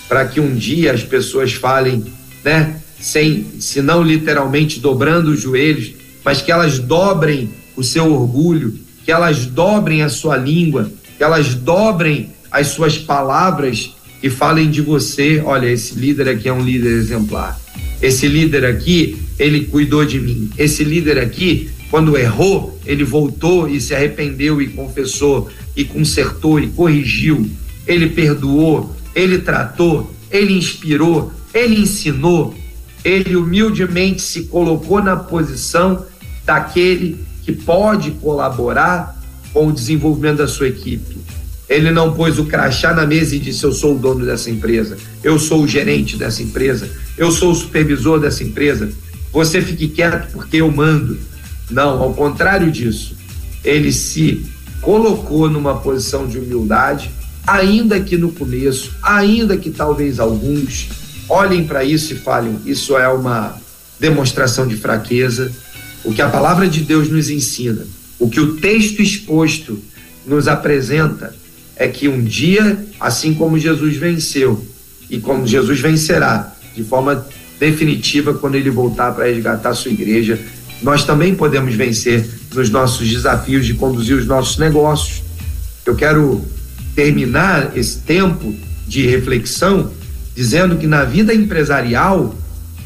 [0.07, 2.03] para que um dia as pessoas falem,
[2.43, 8.77] né, sem, se não literalmente dobrando os joelhos, mas que elas dobrem o seu orgulho,
[9.03, 14.81] que elas dobrem a sua língua, que elas dobrem as suas palavras e falem de
[14.81, 17.59] você, olha, esse líder aqui é um líder exemplar.
[18.01, 20.49] Esse líder aqui, ele cuidou de mim.
[20.57, 26.67] Esse líder aqui, quando errou, ele voltou e se arrependeu e confessou e consertou e
[26.67, 27.49] corrigiu
[27.85, 32.53] ele perdoou, ele tratou, ele inspirou, ele ensinou,
[33.03, 36.05] ele humildemente se colocou na posição
[36.45, 39.19] daquele que pode colaborar
[39.51, 41.17] com o desenvolvimento da sua equipe.
[41.71, 44.97] Ele não pôs o crachá na mesa e disse: Eu sou o dono dessa empresa,
[45.23, 48.91] eu sou o gerente dessa empresa, eu sou o supervisor dessa empresa.
[49.31, 51.17] Você fique quieto porque eu mando.
[51.69, 53.15] Não, ao contrário disso,
[53.63, 54.45] ele se
[54.81, 57.09] colocou numa posição de humildade
[57.47, 60.89] ainda que no começo, ainda que talvez alguns
[61.29, 63.55] olhem para isso e falem: isso é uma
[63.97, 65.49] demonstração de fraqueza.
[66.03, 67.87] O que a palavra de Deus nos ensina,
[68.19, 69.79] o que o texto exposto
[70.25, 71.33] nos apresenta,
[71.75, 74.63] é que um dia, assim como Jesus venceu
[75.09, 77.25] e como Jesus vencerá de forma
[77.59, 80.39] definitiva quando ele voltar para resgatar sua igreja,
[80.81, 85.21] nós também podemos vencer nos nossos desafios de conduzir os nossos negócios.
[85.85, 86.43] Eu quero
[86.95, 88.53] terminar esse tempo
[88.87, 89.91] de reflexão
[90.35, 92.35] dizendo que na vida empresarial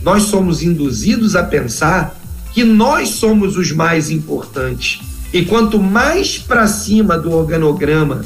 [0.01, 2.19] nós somos induzidos a pensar
[2.53, 4.99] que nós somos os mais importantes.
[5.33, 8.23] E quanto mais para cima do organograma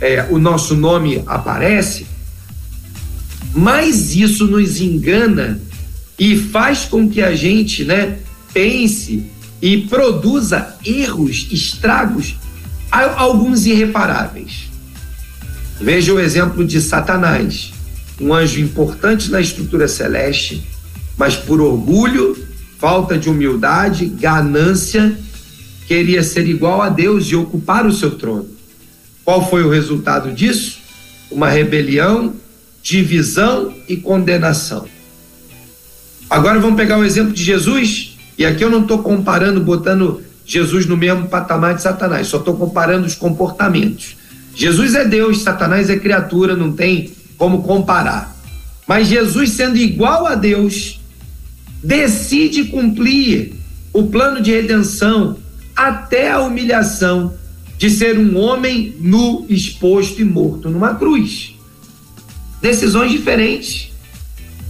[0.00, 2.06] é, o nosso nome aparece,
[3.54, 5.60] mais isso nos engana
[6.18, 8.18] e faz com que a gente né,
[8.52, 9.30] pense
[9.60, 12.36] e produza erros, estragos,
[12.90, 14.68] alguns irreparáveis.
[15.80, 17.72] Veja o exemplo de Satanás,
[18.20, 20.62] um anjo importante na estrutura celeste,
[21.16, 22.36] mas por orgulho,
[22.78, 25.16] falta de humildade, ganância,
[25.86, 28.57] queria ser igual a Deus e ocupar o seu trono.
[29.28, 30.78] Qual foi o resultado disso?
[31.30, 32.32] Uma rebelião,
[32.82, 34.86] divisão e condenação.
[36.30, 40.86] Agora vamos pegar o exemplo de Jesus, e aqui eu não estou comparando, botando Jesus
[40.86, 44.16] no mesmo patamar de Satanás, só estou comparando os comportamentos.
[44.54, 48.34] Jesus é Deus, Satanás é criatura, não tem como comparar.
[48.86, 51.02] Mas Jesus, sendo igual a Deus,
[51.84, 53.52] decide cumprir
[53.92, 55.36] o plano de redenção
[55.76, 57.34] até a humilhação
[57.78, 61.54] de ser um homem nu, exposto e morto numa cruz.
[62.60, 63.92] Decisões diferentes,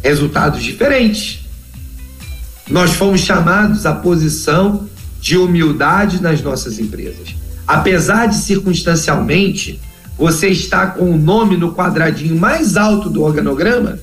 [0.03, 1.41] resultados diferentes.
[2.71, 4.87] Nós fomos chamados à posição
[5.19, 7.35] de humildade nas nossas empresas.
[7.67, 9.81] Apesar de circunstancialmente
[10.19, 13.99] você estar com o nome no quadradinho mais alto do organograma,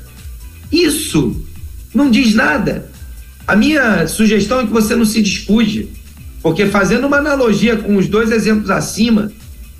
[0.71, 1.45] isso
[1.93, 2.89] não diz nada.
[3.47, 5.89] A minha sugestão é que você não se descuide,
[6.45, 9.31] porque fazendo uma analogia com os dois exemplos acima,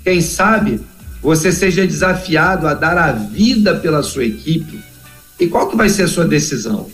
[0.02, 0.80] quem sabe
[1.22, 4.80] você seja desafiado a dar a vida pela sua equipe.
[5.38, 6.90] E qual que vai ser a sua decisão?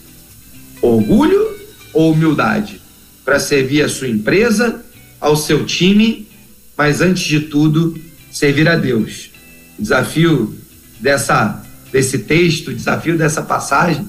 [0.83, 1.57] Orgulho
[1.95, 2.83] ou humildade?
[3.25, 4.85] Para servir a sua empresa,
[5.19, 6.29] ao seu time,
[6.77, 7.99] mas antes de tudo,
[8.31, 9.31] servir a Deus.
[9.79, 10.55] O desafio
[11.01, 14.07] dessa desse texto, o desafio dessa passagem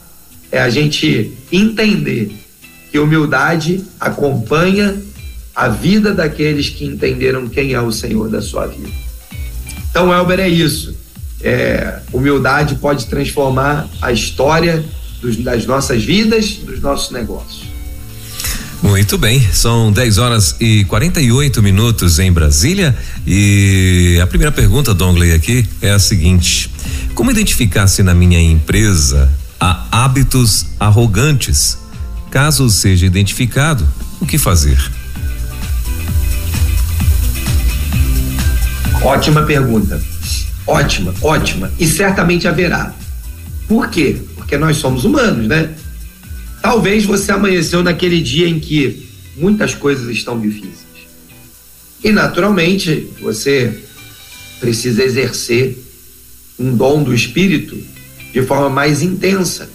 [0.52, 2.34] é a gente entender
[2.92, 5.02] que humildade acompanha
[5.56, 8.90] a vida daqueles que entenderam quem é o Senhor da sua vida.
[9.90, 10.96] Então, Elber, é isso.
[11.42, 14.84] É, humildade pode transformar a história
[15.22, 17.64] dos, das nossas vidas, dos nossos negócios.
[18.82, 22.98] Muito bem, são 10 horas e 48 minutos em Brasília.
[23.26, 26.70] E a primeira pergunta, Dongley, aqui é a seguinte:
[27.14, 31.78] Como identificar se na minha empresa há hábitos arrogantes
[32.34, 33.88] Caso seja identificado,
[34.20, 34.76] o que fazer?
[39.04, 40.02] Ótima pergunta.
[40.66, 41.70] Ótima, ótima.
[41.78, 42.96] E certamente haverá.
[43.68, 44.16] Por quê?
[44.36, 45.76] Porque nós somos humanos, né?
[46.62, 50.86] Talvez você amanheceu naquele dia em que muitas coisas estão difíceis.
[52.02, 53.78] E naturalmente você
[54.62, 55.78] precisa exercer
[56.58, 57.78] um dom do espírito
[58.32, 59.70] de forma mais intensa.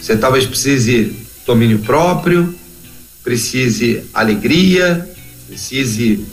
[0.00, 1.14] Você talvez precise
[1.46, 2.52] domínio próprio,
[3.22, 5.08] precise alegria,
[5.46, 6.24] precise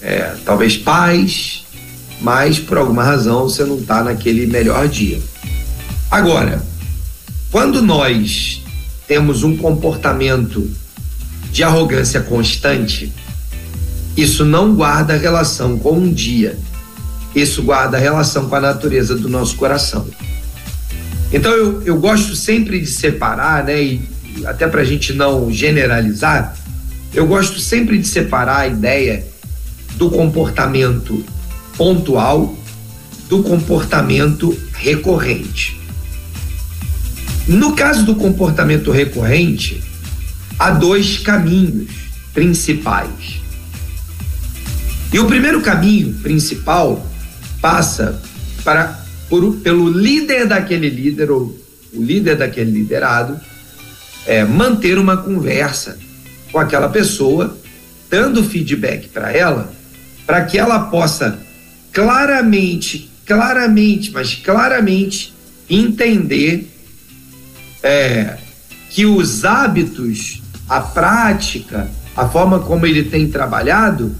[0.00, 1.64] é, talvez paz,
[2.20, 5.20] mas por alguma razão você não está naquele melhor dia.
[6.10, 6.62] Agora,
[7.50, 8.62] quando nós
[9.06, 10.70] temos um comportamento
[11.50, 13.12] de arrogância constante,
[14.16, 16.58] isso não guarda relação com um dia,
[17.34, 20.06] isso guarda relação com a natureza do nosso coração.
[21.32, 24.00] Então eu, eu gosto sempre de separar, né, e
[24.44, 26.56] até para a gente não generalizar,
[27.12, 29.24] eu gosto sempre de separar a ideia
[29.96, 31.24] do comportamento
[31.76, 32.56] pontual
[33.28, 35.80] do comportamento recorrente.
[37.46, 39.82] No caso do comportamento recorrente,
[40.58, 41.90] há dois caminhos
[42.32, 43.40] principais.
[45.12, 47.06] E o primeiro caminho principal
[47.60, 48.20] passa
[48.64, 51.56] para, por, pelo líder daquele líder, ou
[51.92, 53.40] o líder daquele liderado,
[54.26, 55.98] é, manter uma conversa
[56.50, 57.56] com aquela pessoa,
[58.10, 59.72] dando feedback para ela,
[60.26, 61.38] para que ela possa
[61.92, 65.32] claramente, claramente, mas claramente
[65.68, 66.70] entender
[67.82, 68.36] é,
[68.90, 74.14] que os hábitos, a prática, a forma como ele tem trabalhado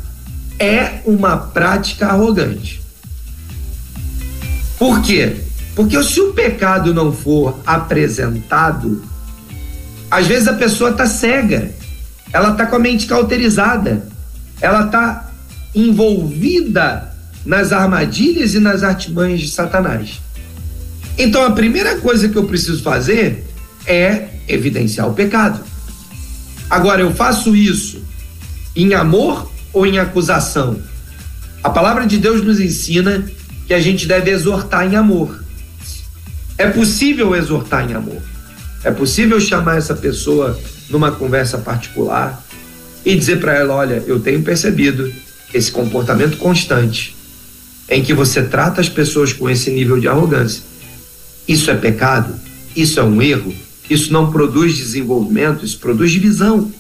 [0.59, 2.81] é uma prática arrogante.
[4.79, 5.37] Por quê?
[5.75, 9.03] Porque se o pecado não for apresentado
[10.11, 11.71] às vezes a pessoa está cega,
[12.33, 14.07] ela está com a mente cauterizada,
[14.61, 15.26] ela está
[15.77, 20.21] envolvida nas armadilhas e nas artimanhas de Satanás.
[21.19, 23.45] Então a primeira coisa que eu preciso fazer
[23.87, 25.61] é evidenciar o pecado.
[26.69, 28.03] Agora, eu faço isso
[28.75, 30.81] em amor ou em acusação?
[31.63, 33.25] A palavra de Deus nos ensina
[33.67, 35.45] que a gente deve exortar em amor.
[36.59, 38.21] É possível exortar em amor.
[38.83, 40.59] É possível chamar essa pessoa
[40.89, 42.43] numa conversa particular
[43.05, 45.13] e dizer para ela: olha, eu tenho percebido
[45.53, 47.15] esse comportamento constante
[47.89, 50.63] em que você trata as pessoas com esse nível de arrogância.
[51.47, 52.35] Isso é pecado?
[52.75, 53.55] Isso é um erro?
[53.89, 56.71] Isso não produz desenvolvimento, isso produz divisão.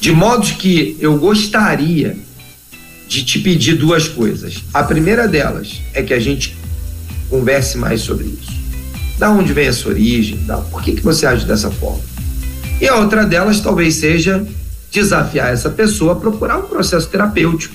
[0.00, 2.16] De modo que eu gostaria
[3.08, 4.62] de te pedir duas coisas.
[4.72, 6.56] A primeira delas é que a gente
[7.28, 8.52] converse mais sobre isso.
[9.18, 10.38] Da onde vem essa origem?
[10.44, 12.02] Da, por que, que você age dessa forma?
[12.80, 14.46] E a outra delas talvez seja
[14.90, 17.74] desafiar essa pessoa a procurar um processo terapêutico.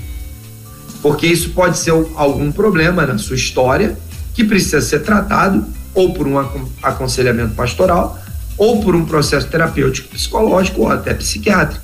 [1.02, 3.98] Porque isso pode ser algum problema na sua história
[4.34, 6.38] que precisa ser tratado ou por um
[6.82, 8.18] aconselhamento pastoral,
[8.58, 11.84] ou por um processo terapêutico psicológico ou até psiquiátrico,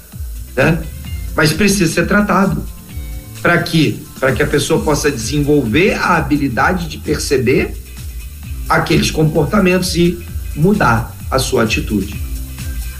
[0.55, 0.81] né?
[1.35, 2.63] Mas precisa ser tratado.
[3.41, 3.95] Para quê?
[4.19, 7.75] Para que a pessoa possa desenvolver a habilidade de perceber
[8.69, 10.19] aqueles comportamentos e
[10.55, 12.15] mudar a sua atitude.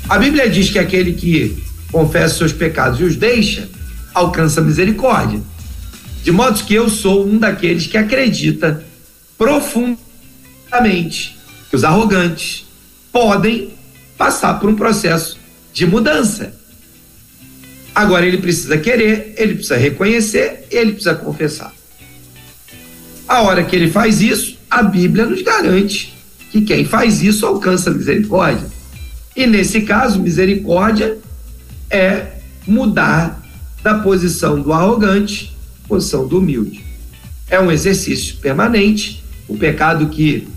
[0.10, 3.68] A Bíblia diz que aquele que confessa seus pecados e os deixa,
[4.14, 5.42] alcança misericórdia.
[6.24, 8.84] De modo que eu sou um daqueles que acredita
[9.38, 11.38] profundamente
[11.70, 12.66] que os arrogantes
[13.12, 13.74] podem
[14.18, 15.38] passar por um processo
[15.74, 16.54] de mudança.
[17.94, 21.74] Agora ele precisa querer, ele precisa reconhecer, ele precisa confessar.
[23.28, 26.14] A hora que ele faz isso, a Bíblia nos garante
[26.52, 28.68] que quem faz isso alcança misericórdia.
[29.36, 31.18] E nesse caso, misericórdia
[31.90, 32.34] é
[32.66, 33.42] mudar
[33.82, 35.56] da posição do arrogante,
[35.88, 36.84] posição do humilde.
[37.50, 40.48] É um exercício permanente, o pecado que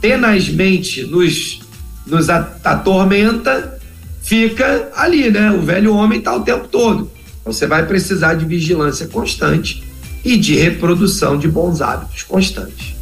[0.00, 1.60] tenazmente nos,
[2.06, 3.78] nos atormenta,
[4.22, 5.52] fica ali, né?
[5.52, 7.10] O velho homem está o tempo todo.
[7.40, 9.84] Então, você vai precisar de vigilância constante
[10.24, 12.94] e de reprodução de bons hábitos constantes.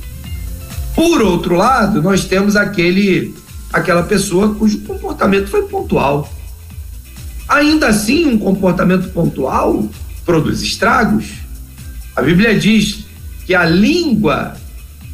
[0.95, 3.35] Por outro lado, nós temos aquele
[3.73, 6.31] aquela pessoa cujo comportamento foi pontual.
[7.51, 9.89] Ainda assim, um comportamento pontual
[10.25, 11.25] produz estragos.
[12.15, 13.07] A Bíblia diz
[13.45, 14.57] que a língua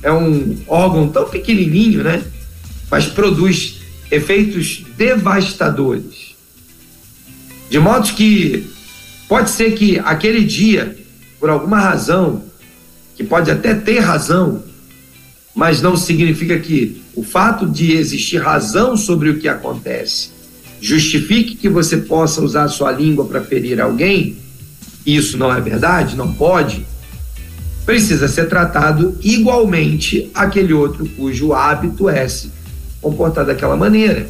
[0.03, 2.23] é um órgão tão pequenininho, né?
[2.91, 3.79] Mas produz
[4.11, 6.37] efeitos devastadores.
[7.71, 8.67] De modo que
[9.27, 10.95] pode ser que aquele dia,
[11.41, 12.45] por alguma razão,
[13.17, 14.63] que pode até ter razão,
[15.55, 20.36] mas não significa que o fato de existir razão sobre o que acontece
[20.81, 24.37] justifique que você possa usar sua língua para ferir alguém.
[25.05, 26.85] Isso não é verdade, não pode
[27.87, 32.51] precisa ser tratado igualmente aquele outro cujo hábito é se
[33.01, 34.29] comportar daquela maneira.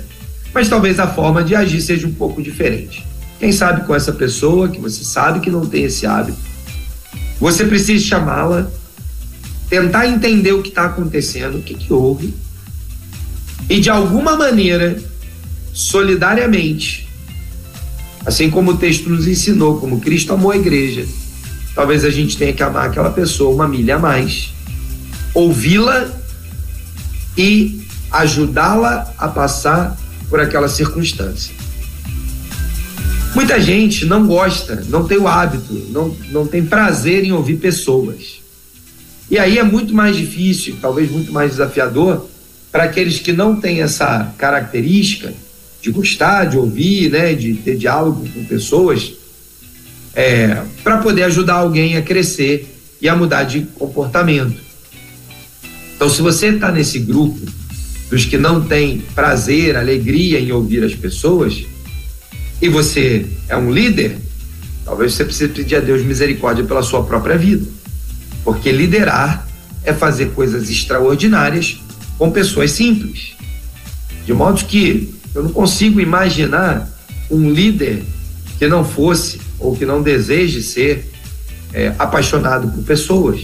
[0.52, 3.04] Mas talvez a forma de agir seja um pouco diferente.
[3.40, 6.38] Quem sabe com essa pessoa que você sabe que não tem esse hábito,
[7.40, 8.70] você precisa chamá-la,
[9.70, 12.34] tentar entender o que está acontecendo, o que, que houve,
[13.68, 15.02] e de alguma maneira,
[15.76, 17.06] solidariamente,
[18.24, 21.06] assim como o texto nos ensinou, como Cristo amou a igreja,
[21.74, 24.54] talvez a gente tenha que amar aquela pessoa uma milha a mais,
[25.34, 26.08] ouvi-la
[27.36, 29.98] e ajudá-la a passar
[30.30, 31.54] por aquela circunstância.
[33.34, 38.40] Muita gente não gosta, não tem o hábito, não, não tem prazer em ouvir pessoas.
[39.30, 42.26] E aí é muito mais difícil, talvez muito mais desafiador,
[42.72, 45.34] para aqueles que não têm essa característica
[45.86, 49.12] de gostar, de ouvir, né, de ter diálogo com pessoas,
[50.16, 54.56] é, para poder ajudar alguém a crescer e a mudar de comportamento.
[55.94, 57.38] Então, se você está nesse grupo
[58.10, 61.64] dos que não tem prazer, alegria em ouvir as pessoas,
[62.60, 64.18] e você é um líder,
[64.84, 67.64] talvez você precise pedir a Deus misericórdia pela sua própria vida.
[68.42, 69.46] Porque liderar
[69.84, 71.78] é fazer coisas extraordinárias
[72.18, 73.36] com pessoas simples.
[74.24, 76.88] De modo que eu não consigo imaginar
[77.30, 78.02] um líder
[78.58, 81.12] que não fosse ou que não deseje ser
[81.74, 83.42] é, apaixonado por pessoas.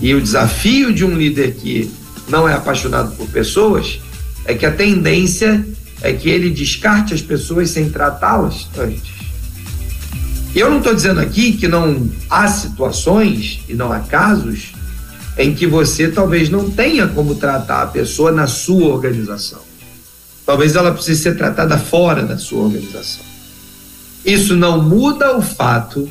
[0.00, 1.90] E o desafio de um líder que
[2.28, 3.98] não é apaixonado por pessoas
[4.44, 5.66] é que a tendência
[6.00, 9.16] é que ele descarte as pessoas sem tratá-las antes.
[10.54, 14.72] Eu não estou dizendo aqui que não há situações e não há casos
[15.36, 19.65] em que você talvez não tenha como tratar a pessoa na sua organização.
[20.46, 23.24] Talvez ela precise ser tratada fora da sua organização.
[24.24, 26.08] Isso não muda o fato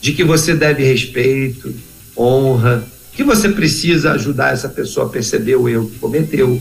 [0.00, 1.72] de que você deve respeito,
[2.16, 2.82] honra,
[3.12, 6.60] que você precisa ajudar essa pessoa a perceber o erro que cometeu,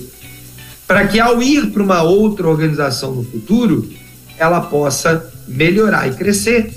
[0.86, 3.90] para que ao ir para uma outra organização no futuro,
[4.38, 6.74] ela possa melhorar e crescer.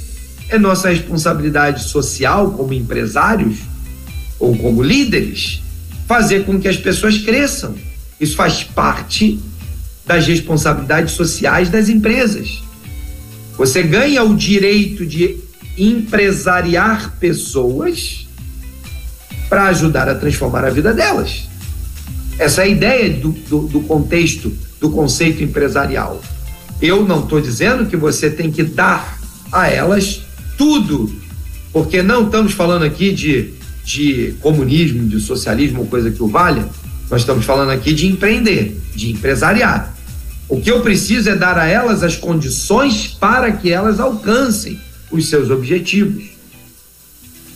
[0.49, 3.59] É nossa responsabilidade social como empresários
[4.39, 5.61] ou como líderes
[6.07, 7.75] fazer com que as pessoas cresçam.
[8.21, 9.41] Isso faz parte
[10.07, 12.63] das responsabilidades sociais das empresas.
[13.59, 15.37] Você ganha o direito de
[15.77, 18.27] empresariar pessoas
[19.49, 21.49] para ajudar a transformar a vida delas.
[22.39, 26.21] Essa é a ideia do, do, do contexto, do conceito empresarial.
[26.81, 29.19] Eu não estou dizendo que você tem que dar
[29.51, 30.21] a elas
[30.59, 31.11] tudo,
[31.73, 33.55] porque não estamos falando aqui de,
[33.85, 36.69] de comunismo, de socialismo coisa que o valha.
[37.11, 39.96] Nós estamos falando aqui de empreender, de empresariar.
[40.49, 44.81] O que eu preciso é dar a elas as condições para que elas alcancem
[45.11, 46.25] os seus objetivos.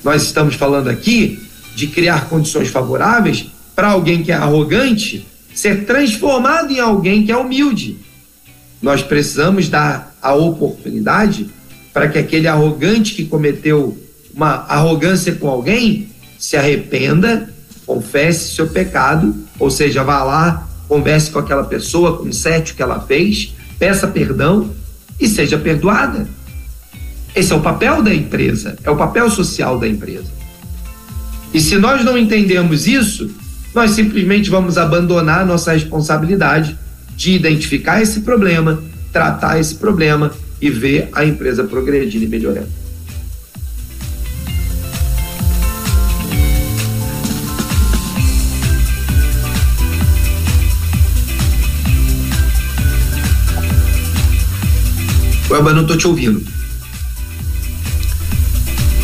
[0.02, 1.40] Nós estamos falando aqui
[1.74, 7.36] de criar condições favoráveis para alguém que é arrogante ser transformado em alguém que é
[7.36, 7.98] humilde.
[8.82, 11.48] Nós precisamos dar a oportunidade
[11.92, 13.96] para que aquele arrogante que cometeu
[14.34, 17.52] uma arrogância com alguém se arrependa,
[17.84, 22.98] confesse seu pecado, ou seja, vá lá, converse com aquela pessoa, conserte o que ela
[22.98, 24.72] fez, peça perdão
[25.20, 26.28] e seja perdoada.
[27.32, 30.26] Esse é o papel da empresa, é o papel social da empresa.
[31.54, 33.30] E se nós não entendemos isso,
[33.72, 36.76] nós simplesmente vamos abandonar nossa responsabilidade
[37.14, 38.82] de identificar esse problema,
[39.12, 42.79] tratar esse problema e ver a empresa progredindo e melhorando.
[55.50, 56.42] Ué, não estou te ouvindo.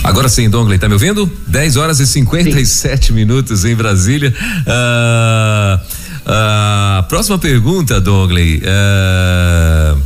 [0.05, 1.31] Agora sim, Dongley, tá me ouvindo?
[1.49, 3.13] 10 horas e 57 sim.
[3.13, 4.33] minutos em Brasília.
[4.63, 5.81] Uh,
[6.23, 8.63] uh, próxima pergunta, Dongley.
[8.63, 10.01] Uh,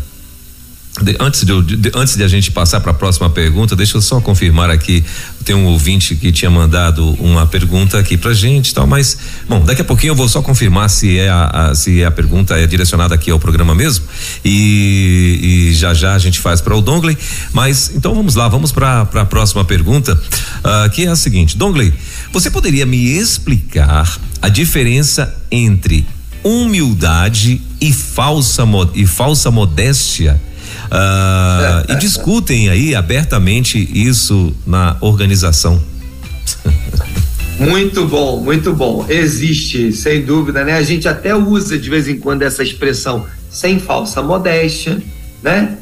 [1.03, 4.03] de, antes, de, de, antes de a gente passar para a próxima pergunta, deixa eu
[4.03, 5.05] só confirmar aqui.
[5.45, 9.17] Tem um ouvinte que tinha mandado uma pergunta aqui pra gente, tal, mas
[9.49, 12.59] bom, daqui a pouquinho eu vou só confirmar se é a, a se a pergunta
[12.59, 14.05] é direcionada aqui ao programa mesmo
[14.45, 17.17] e, e já já a gente faz para o Dongley.
[17.53, 21.93] Mas então vamos lá, vamos para a próxima pergunta, uh, que é a seguinte: Dongley,
[22.33, 26.07] você poderia me explicar a diferença entre
[26.45, 30.41] humildade e falsa e falsa modéstia?
[30.87, 35.81] Uh, e discutem aí abertamente isso na organização.
[37.59, 39.05] Muito bom, muito bom.
[39.09, 40.73] Existe, sem dúvida, né?
[40.73, 44.99] A gente até usa de vez em quando essa expressão sem falsa modéstia,
[45.43, 45.77] né?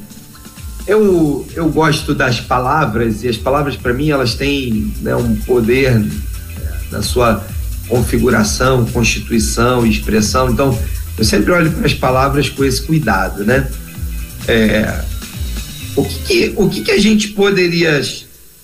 [0.87, 5.99] Eu, eu gosto das palavras e as palavras para mim elas têm né, um poder
[5.99, 6.11] né,
[6.91, 7.45] na sua
[7.89, 10.51] configuração, constituição expressão.
[10.51, 10.77] Então,
[11.17, 13.69] eu sempre olho para as palavras com esse cuidado, né?
[14.49, 15.05] É,
[15.95, 18.03] o que, que o que, que, a gente poderia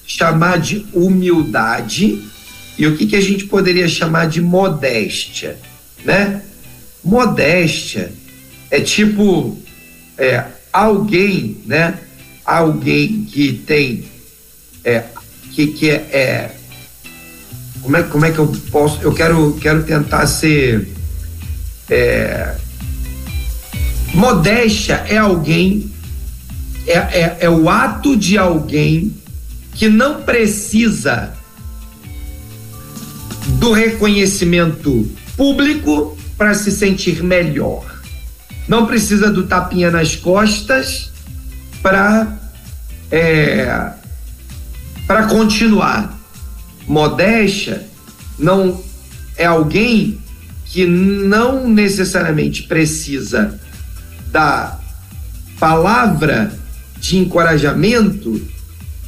[0.07, 2.24] chamar de humildade
[2.78, 5.59] e o que, que a gente poderia chamar de modéstia,
[6.03, 6.41] né?
[7.05, 8.11] Modéstia
[8.70, 9.59] é tipo
[10.16, 11.99] é, alguém, né?
[12.47, 14.05] Alguém que tem
[14.82, 15.05] é,
[15.53, 16.51] que, que é, é
[17.82, 20.89] como é, como é que eu posso eu quero quero tentar ser
[21.91, 22.55] é,
[24.14, 25.90] Modéstia é alguém,
[26.86, 29.12] é, é, é o ato de alguém
[29.72, 31.34] que não precisa
[33.58, 37.84] do reconhecimento público para se sentir melhor.
[38.68, 41.10] Não precisa do tapinha nas costas
[41.82, 42.38] para
[43.10, 43.92] é,
[45.06, 46.16] para continuar.
[46.86, 47.86] Modéstia
[48.38, 48.82] não
[49.36, 50.18] é alguém
[50.66, 53.60] que não necessariamente precisa
[54.35, 54.80] da
[55.61, 56.53] palavra
[56.99, 58.45] de encorajamento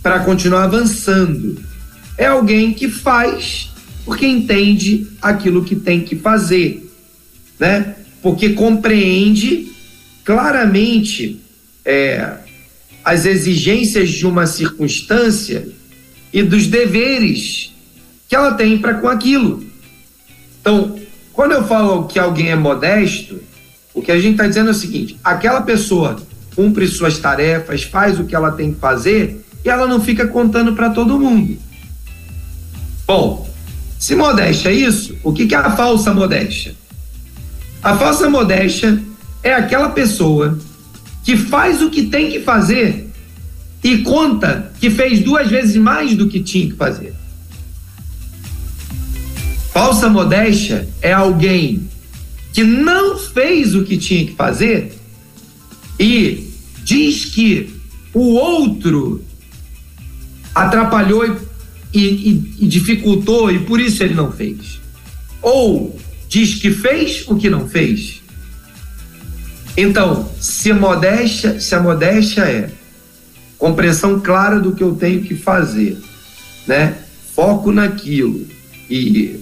[0.00, 1.60] para continuar avançando.
[2.16, 3.72] É alguém que faz
[4.04, 6.88] porque entende aquilo que tem que fazer,
[7.58, 7.96] né?
[8.22, 9.72] Porque compreende
[10.24, 11.40] claramente
[11.84, 12.34] é,
[13.04, 15.66] as exigências de uma circunstância
[16.32, 17.72] e dos deveres
[18.28, 19.66] que ela tem para com aquilo.
[20.60, 20.96] Então,
[21.32, 23.40] quando eu falo que alguém é modesto,
[23.96, 26.16] o que a gente está dizendo é o seguinte: aquela pessoa
[26.54, 30.74] cumpre suas tarefas, faz o que ela tem que fazer e ela não fica contando
[30.74, 31.56] para todo mundo.
[33.06, 33.48] Bom,
[33.98, 36.74] se modéstia é isso, o que, que é a falsa modéstia?
[37.82, 39.02] A falsa modéstia
[39.42, 40.58] é aquela pessoa
[41.24, 43.10] que faz o que tem que fazer
[43.82, 47.14] e conta que fez duas vezes mais do que tinha que fazer.
[49.72, 51.88] Falsa modéstia é alguém
[52.56, 54.94] que não fez o que tinha que fazer
[56.00, 57.68] e diz que
[58.14, 59.22] o outro
[60.54, 61.26] atrapalhou
[61.92, 64.80] e, e, e, dificultou e por isso ele não fez.
[65.42, 66.00] Ou
[66.30, 68.22] diz que fez o que não fez.
[69.76, 72.70] Então, se modéstia, se a modéstia é
[73.58, 75.98] compreensão clara do que eu tenho que fazer,
[76.66, 76.96] né?
[77.34, 78.46] Foco naquilo
[78.88, 79.40] e,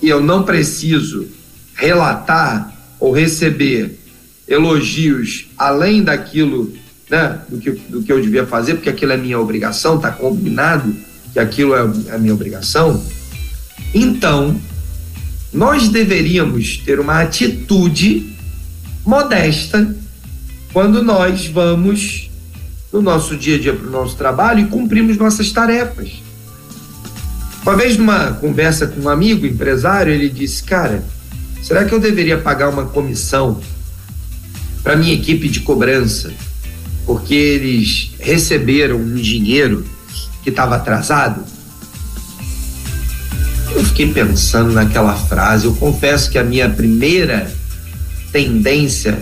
[0.00, 1.38] e eu não preciso
[1.80, 3.98] relatar ou receber
[4.46, 6.72] elogios além daquilo,
[7.08, 10.94] né, do que, do que eu devia fazer, porque aquilo é minha obrigação, está combinado
[11.32, 11.80] que aquilo é
[12.14, 13.02] a minha obrigação.
[13.94, 14.60] Então,
[15.52, 18.36] nós deveríamos ter uma atitude
[19.04, 19.96] modesta
[20.72, 22.30] quando nós vamos
[22.92, 26.22] no nosso dia a dia para o nosso trabalho e cumprimos nossas tarefas.
[27.62, 31.02] Uma vez numa conversa com um amigo empresário, ele disse: Cara,
[31.62, 33.60] será que eu deveria pagar uma comissão
[34.82, 36.32] para minha equipe de cobrança
[37.06, 39.84] porque eles receberam um dinheiro
[40.42, 41.44] que estava atrasado?
[43.74, 45.64] Eu fiquei pensando naquela frase.
[45.64, 47.50] Eu confesso que a minha primeira
[48.32, 49.18] tendência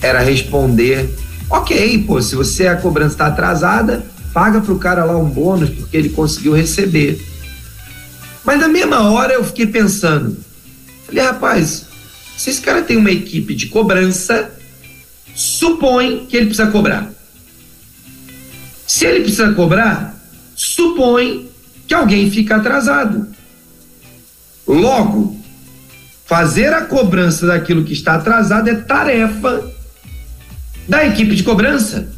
[0.00, 1.14] era responder:
[1.48, 5.70] ok, pô, se você a cobrança está atrasada, paga para o cara lá um bônus
[5.70, 7.20] porque ele conseguiu receber.
[8.44, 10.36] Mas na mesma hora eu fiquei pensando:
[11.08, 11.86] falei, rapaz,
[12.36, 14.52] se esse cara tem uma equipe de cobrança,
[15.34, 17.10] supõe que ele precisa cobrar.
[18.86, 20.14] Se ele precisa cobrar,
[20.54, 21.50] supõe
[21.86, 23.26] que alguém fica atrasado.
[24.66, 25.36] Logo,
[26.26, 29.72] fazer a cobrança daquilo que está atrasado é tarefa
[30.86, 32.08] da equipe de cobrança.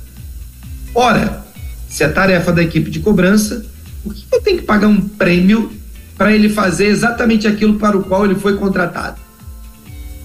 [0.94, 1.44] Ora,
[1.88, 3.64] se é tarefa da equipe de cobrança,
[4.02, 5.79] por que eu tenho que pagar um prêmio
[6.20, 9.18] para ele fazer exatamente aquilo para o qual ele foi contratado?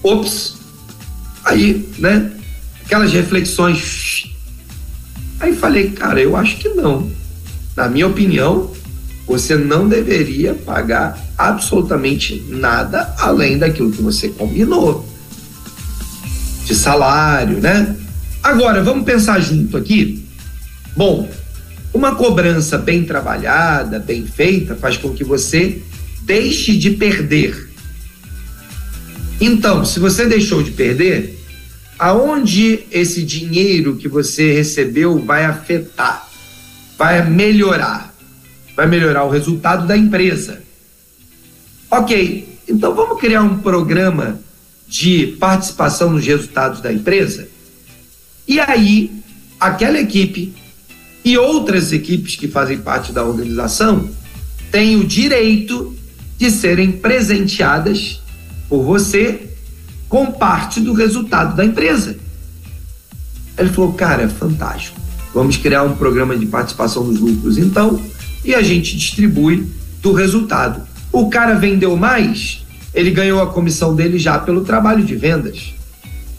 [0.02, 0.58] Ops!
[1.42, 2.32] Aí, né?
[2.84, 4.30] Aquelas reflexões.
[5.40, 7.10] Aí falei, cara, eu acho que não.
[7.74, 8.70] Na minha opinião,
[9.26, 15.08] você não deveria pagar absolutamente nada além daquilo que você combinou
[16.66, 17.96] de salário, né?
[18.42, 20.22] Agora, vamos pensar junto aqui.
[20.94, 21.26] Bom,
[21.96, 25.80] uma cobrança bem trabalhada, bem feita, faz com que você
[26.22, 27.70] deixe de perder.
[29.40, 31.38] Então, se você deixou de perder,
[31.98, 36.28] aonde esse dinheiro que você recebeu vai afetar,
[36.98, 38.16] vai melhorar?
[38.76, 40.62] vai melhorar o resultado da empresa.
[41.90, 44.38] Ok, então vamos criar um programa
[44.86, 47.48] de participação nos resultados da empresa?
[48.46, 49.10] E aí,
[49.58, 50.52] aquela equipe
[51.26, 54.08] e outras equipes que fazem parte da organização
[54.70, 55.92] têm o direito
[56.38, 58.22] de serem presenteadas
[58.68, 59.50] por você
[60.08, 62.16] com parte do resultado da empresa.
[63.58, 65.00] Ele falou, cara, fantástico.
[65.34, 67.58] Vamos criar um programa de participação nos lucros.
[67.58, 68.00] Então,
[68.44, 69.66] e a gente distribui
[70.00, 70.86] do resultado.
[71.10, 72.64] O cara vendeu mais,
[72.94, 75.74] ele ganhou a comissão dele já pelo trabalho de vendas.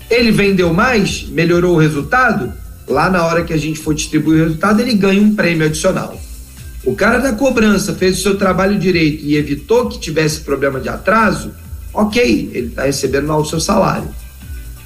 [0.10, 2.54] Ele vendeu mais, melhorou o resultado,
[2.88, 6.20] lá na hora que a gente for distribuir o resultado, ele ganha um prêmio adicional.
[6.86, 10.88] O cara da cobrança fez o seu trabalho direito e evitou que tivesse problema de
[10.88, 11.52] atraso,
[11.94, 14.08] ok, ele está recebendo lá o seu salário.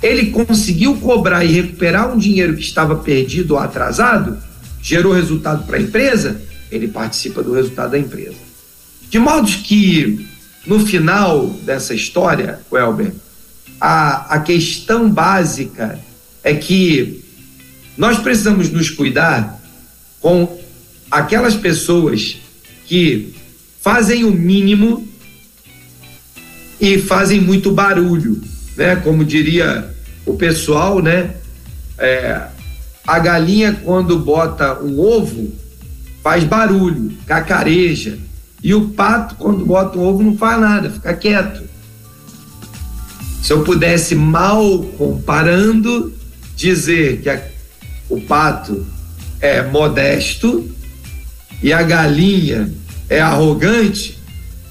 [0.01, 4.37] Ele conseguiu cobrar e recuperar um dinheiro que estava perdido ou atrasado,
[4.81, 6.41] gerou resultado para a empresa,
[6.71, 8.37] ele participa do resultado da empresa.
[9.07, 10.25] De modo que,
[10.65, 13.13] no final dessa história, Welber,
[13.79, 15.99] a, a questão básica
[16.43, 17.20] é que
[17.97, 19.59] nós precisamos nos cuidar
[20.19, 20.59] com
[21.09, 22.37] aquelas pessoas
[22.85, 23.33] que
[23.81, 25.07] fazem o mínimo
[26.79, 28.41] e fazem muito barulho,
[28.75, 28.95] né?
[28.95, 29.93] Como diria
[30.25, 31.35] o pessoal, né?
[31.97, 32.47] É,
[33.05, 35.53] a galinha quando bota um ovo,
[36.23, 38.17] faz barulho, cacareja.
[38.63, 41.63] E o pato, quando bota um ovo, não faz nada, fica quieto.
[43.41, 46.13] Se eu pudesse, mal comparando,
[46.55, 47.41] dizer que a,
[48.11, 48.85] o pato
[49.39, 50.69] é modesto
[51.63, 52.71] e a galinha
[53.09, 54.19] é arrogante,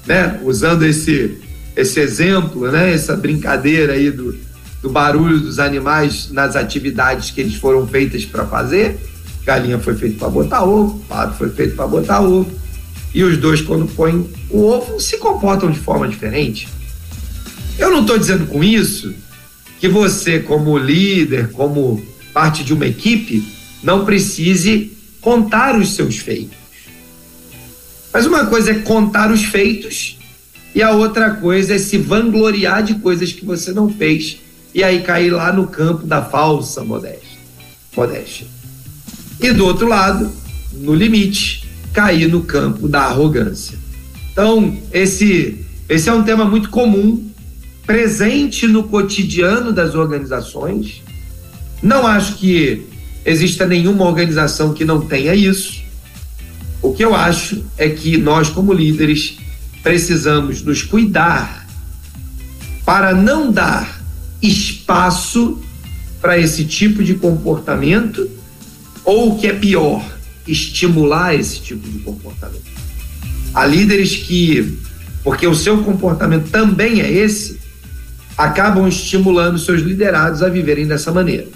[0.05, 0.39] né?
[0.43, 1.37] Usando esse,
[1.75, 2.93] esse exemplo, né?
[2.93, 4.37] Essa brincadeira aí do,
[4.81, 8.97] do barulho dos animais nas atividades que eles foram feitas para fazer
[9.43, 12.49] Galinha foi feito para botar ovo, pato foi feito para botar ovo.
[13.13, 16.67] E os dois, quando põem o ovo, se comportam de forma diferente.
[17.77, 19.13] Eu não estou dizendo com isso
[19.79, 22.01] que você, como líder, como
[22.33, 23.43] parte de uma equipe,
[23.83, 26.57] não precise contar os seus feitos.
[28.13, 30.17] Mas uma coisa é contar os feitos
[30.75, 34.37] E a outra coisa é se vangloriar de coisas que você não fez
[34.73, 37.37] e aí cair lá no campo da falsa modéstia.
[37.95, 38.47] modéstia.
[39.41, 40.31] E do outro lado,
[40.73, 43.77] no limite, cair no campo da arrogância.
[44.31, 47.29] Então, esse, esse é um tema muito comum,
[47.85, 51.01] presente no cotidiano das organizações.
[51.81, 52.85] Não acho que
[53.25, 55.81] exista nenhuma organização que não tenha isso.
[56.81, 59.37] O que eu acho é que nós, como líderes,
[59.83, 61.67] precisamos nos cuidar
[62.85, 64.01] para não dar
[64.41, 65.61] espaço
[66.19, 68.29] para esse tipo de comportamento
[69.03, 70.03] ou o que é pior,
[70.47, 72.61] estimular esse tipo de comportamento.
[73.53, 74.77] Há líderes que,
[75.23, 77.59] porque o seu comportamento também é esse,
[78.37, 81.47] acabam estimulando seus liderados a viverem dessa maneira.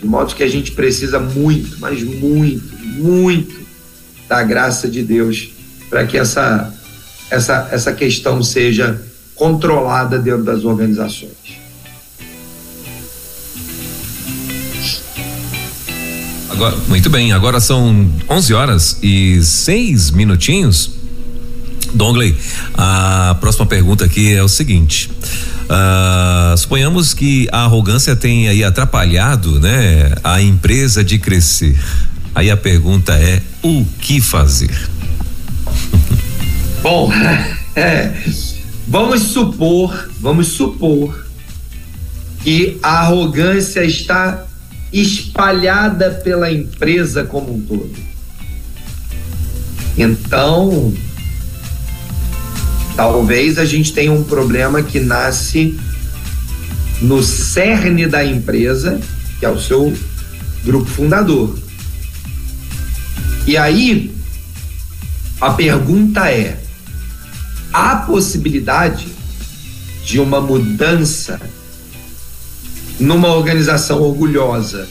[0.00, 3.66] De modo que a gente precisa muito, mas muito, muito
[4.28, 5.50] da graça de Deus
[5.88, 6.72] para que essa,
[7.30, 9.00] essa, essa questão seja
[9.34, 11.58] controlada dentro das organizações.
[16.50, 20.97] Agora, muito bem, agora são 11 horas e seis minutinhos.
[21.94, 22.36] Dongley,
[22.74, 25.10] a próxima pergunta aqui é o seguinte:
[25.64, 31.78] uh, suponhamos que a arrogância tenha aí atrapalhado, né, a empresa de crescer.
[32.34, 34.76] Aí a pergunta é: o que fazer?
[36.82, 37.10] Bom,
[37.74, 38.12] é,
[38.86, 41.26] vamos supor, vamos supor
[42.42, 44.46] que a arrogância está
[44.92, 48.08] espalhada pela empresa como um todo.
[49.96, 50.94] Então,
[52.98, 55.78] talvez a gente tenha um problema que nasce
[57.00, 59.00] no cerne da empresa,
[59.38, 59.96] que é o seu
[60.64, 61.56] grupo fundador.
[63.46, 64.12] E aí,
[65.40, 66.60] a pergunta é:
[67.72, 69.06] há possibilidade
[70.04, 71.40] de uma mudança
[72.98, 74.88] numa organização orgulhosa,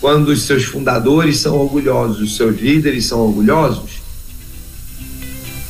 [0.00, 4.02] quando os seus fundadores são orgulhosos, os seus líderes são orgulhosos?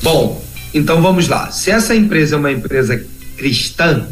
[0.01, 0.44] Bom,
[0.75, 1.51] então vamos lá.
[1.51, 3.03] Se essa empresa é uma empresa
[3.37, 4.07] cristã,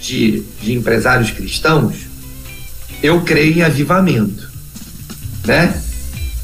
[0.00, 1.96] de, de empresários cristãos,
[3.02, 4.48] eu creio em avivamento,
[5.44, 5.82] né?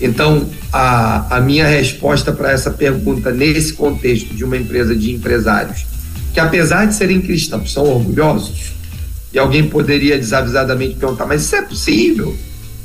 [0.01, 5.87] Então, a, a minha resposta para essa pergunta, nesse contexto de uma empresa de empresários,
[6.33, 8.73] que apesar de serem cristãos, são orgulhosos,
[9.33, 12.37] e alguém poderia desavisadamente perguntar, mas isso é possível?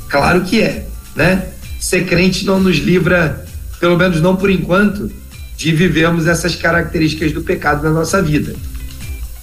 [0.08, 1.48] Claro que é, né?
[1.78, 3.44] Ser crente não nos livra,
[3.78, 5.10] pelo menos não por enquanto,
[5.58, 8.54] de vivermos essas características do pecado na nossa vida.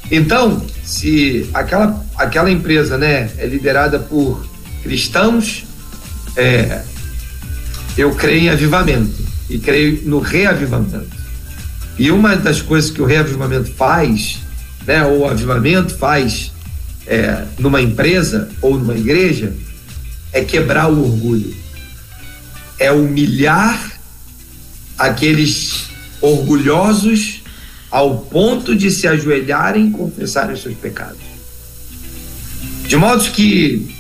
[0.10, 4.48] Então, se aquela, aquela empresa né, é liderada por
[4.82, 5.66] cristãos,
[6.38, 6.84] é,
[7.98, 9.14] eu creio em avivamento
[9.50, 11.06] e creio no reavivamento.
[12.00, 14.40] E uma das coisas que o reavivamento faz,
[14.88, 16.54] né, ou o avivamento faz,
[17.06, 19.54] é, numa empresa ou numa igreja
[20.32, 21.54] é quebrar o orgulho,
[22.80, 24.00] é humilhar
[24.98, 27.42] aqueles orgulhosos
[27.92, 31.22] ao ponto de se ajoelharem e confessarem seus pecados.
[32.88, 33.96] De modo que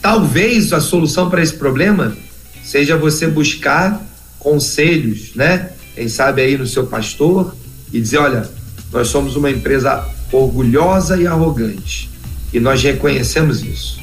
[0.00, 2.16] talvez a solução para esse problema
[2.64, 4.04] seja você buscar
[4.38, 5.70] conselhos, né?
[5.94, 7.54] Quem sabe aí no seu pastor
[7.92, 8.48] e dizer, olha,
[8.92, 12.10] nós somos uma empresa orgulhosa e arrogante
[12.52, 13.98] e nós reconhecemos isso.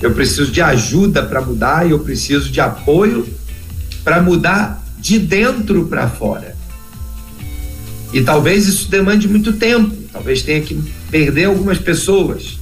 [0.00, 3.26] Eu preciso de ajuda para mudar e eu preciso de apoio
[4.02, 6.53] para mudar de dentro para fora.
[8.14, 12.60] E talvez isso demande muito tempo, talvez tenha que perder algumas pessoas,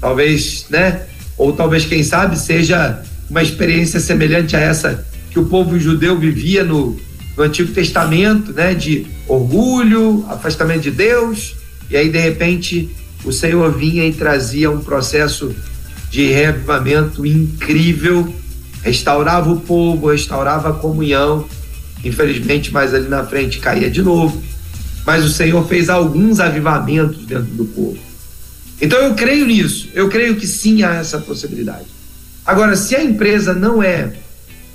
[0.00, 1.02] talvez, né?
[1.36, 6.62] Ou talvez, quem sabe, seja uma experiência semelhante a essa que o povo judeu vivia
[6.62, 6.96] no,
[7.36, 8.74] no Antigo Testamento, né?
[8.74, 11.56] De orgulho, afastamento de Deus,
[11.90, 12.88] e aí de repente
[13.24, 15.52] o Senhor vinha e trazia um processo
[16.12, 18.32] de reavivamento incrível,
[18.84, 21.44] restaurava o povo, restaurava a comunhão.
[22.04, 24.51] Infelizmente, mais ali na frente caía de novo.
[25.04, 27.98] Mas o Senhor fez alguns avivamentos dentro do povo.
[28.80, 31.86] Então eu creio nisso, eu creio que sim há essa possibilidade.
[32.44, 34.12] Agora, se a empresa não é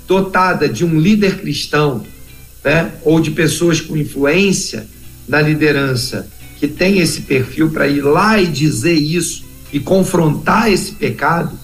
[0.06, 2.02] dotada de um líder cristão,
[2.64, 4.86] né, ou de pessoas com influência
[5.28, 6.26] na liderança,
[6.58, 11.56] que tem esse perfil para ir lá e dizer isso e confrontar esse pecado,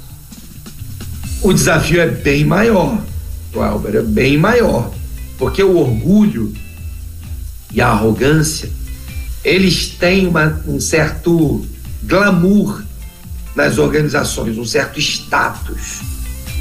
[1.43, 3.03] o desafio é bem maior,
[3.55, 4.93] Albert, é bem maior.
[5.39, 6.53] Porque o orgulho
[7.75, 8.71] e a arrogância,
[9.45, 11.67] eles têm uma, um certo
[12.05, 12.83] glamour
[13.55, 16.01] nas organizações, um certo status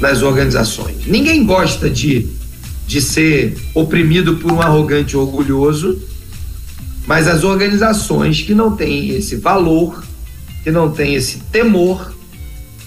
[0.00, 1.06] nas organizações.
[1.06, 2.26] Ninguém gosta de,
[2.86, 6.02] de ser oprimido por um arrogante orgulhoso
[7.06, 10.02] Mas as organizações que não têm esse valor,
[10.62, 12.14] que não têm esse temor,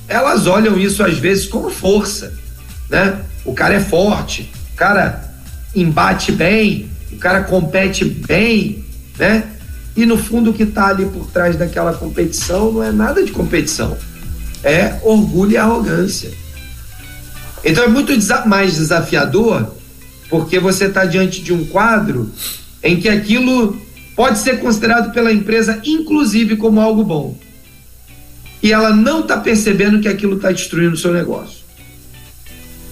[0.08, 2.34] elas olham isso às vezes como força,
[2.90, 3.22] né?
[3.46, 5.34] O cara é forte, o cara
[5.76, 8.84] embate bem, o cara compete bem,
[9.18, 9.44] né?
[9.96, 13.32] E no fundo o que está ali por trás daquela competição não é nada de
[13.32, 13.98] competição,
[14.64, 16.32] é orgulho e arrogância.
[17.64, 18.14] Então é muito
[18.46, 19.76] mais desafiador
[20.30, 22.32] porque você está diante de um quadro
[22.84, 23.80] em que aquilo
[24.16, 27.38] pode ser considerado pela empresa, inclusive, como algo bom.
[28.62, 31.60] E ela não está percebendo que aquilo está destruindo o seu negócio.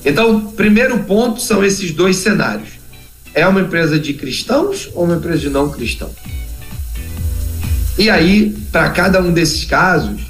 [0.06, 2.75] Então, primeiro ponto são esses dois cenários.
[3.36, 6.14] É uma empresa de cristãos ou uma empresa de não cristãos?
[7.98, 10.22] E aí, para cada um desses casos,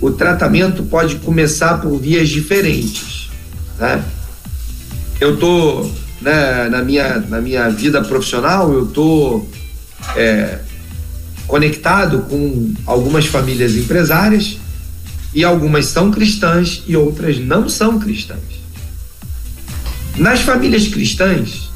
[0.00, 3.28] o tratamento pode começar por vias diferentes.
[3.78, 4.02] Né?
[5.20, 9.48] Eu estou né, na, minha, na minha vida profissional, eu estou
[10.16, 10.58] é,
[11.46, 14.56] conectado com algumas famílias empresárias
[15.34, 18.40] e algumas são cristãs e outras não são cristãs.
[20.16, 21.71] Nas famílias cristãs,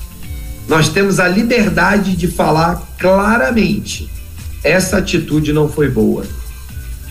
[0.69, 4.11] nós temos a liberdade de falar claramente:
[4.63, 6.25] essa atitude não foi boa,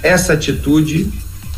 [0.04, 1.12] essa atitude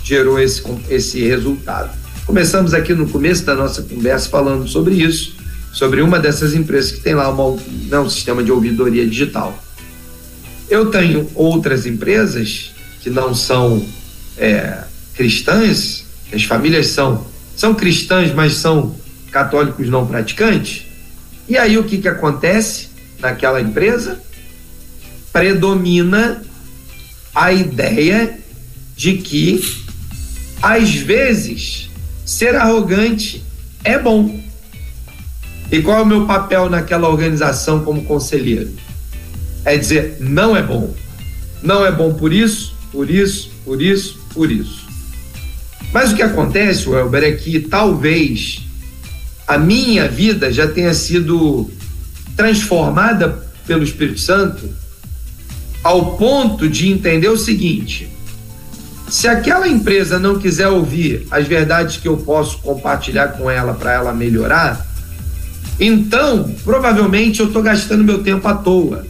[0.04, 1.95] gerou esse, esse resultado.
[2.26, 5.38] Começamos aqui no começo da nossa conversa falando sobre isso
[5.78, 7.56] sobre uma dessas empresas que tem lá uma,
[7.88, 9.64] né, um sistema de ouvidoria digital.
[10.68, 13.86] Eu tenho outras empresas que não são
[14.39, 14.80] é,
[15.14, 18.95] cristãs, as famílias são, são cristãs, mas são
[19.30, 20.87] católicos não praticantes.
[21.48, 22.89] E aí o que, que acontece
[23.20, 24.22] naquela empresa?
[25.32, 26.43] Predomina
[27.34, 28.38] a ideia
[28.95, 29.64] de que,
[30.62, 31.89] às vezes,
[32.26, 33.43] ser arrogante
[33.84, 34.41] é bom.
[35.72, 38.74] E qual é o meu papel naquela organização como conselheiro?
[39.64, 40.93] É dizer, não é bom.
[41.62, 44.88] Não é bom por isso, por isso, por isso, por isso.
[45.93, 48.66] Mas o que acontece, Welber, é que talvez
[49.48, 51.72] a minha vida já tenha sido
[52.36, 54.70] transformada pelo Espírito Santo
[55.84, 58.10] ao ponto de entender o seguinte:
[59.10, 63.93] se aquela empresa não quiser ouvir as verdades que eu posso compartilhar com ela para
[63.93, 64.86] ela melhorar,
[65.80, 69.06] então, provavelmente eu estou gastando meu tempo à toa.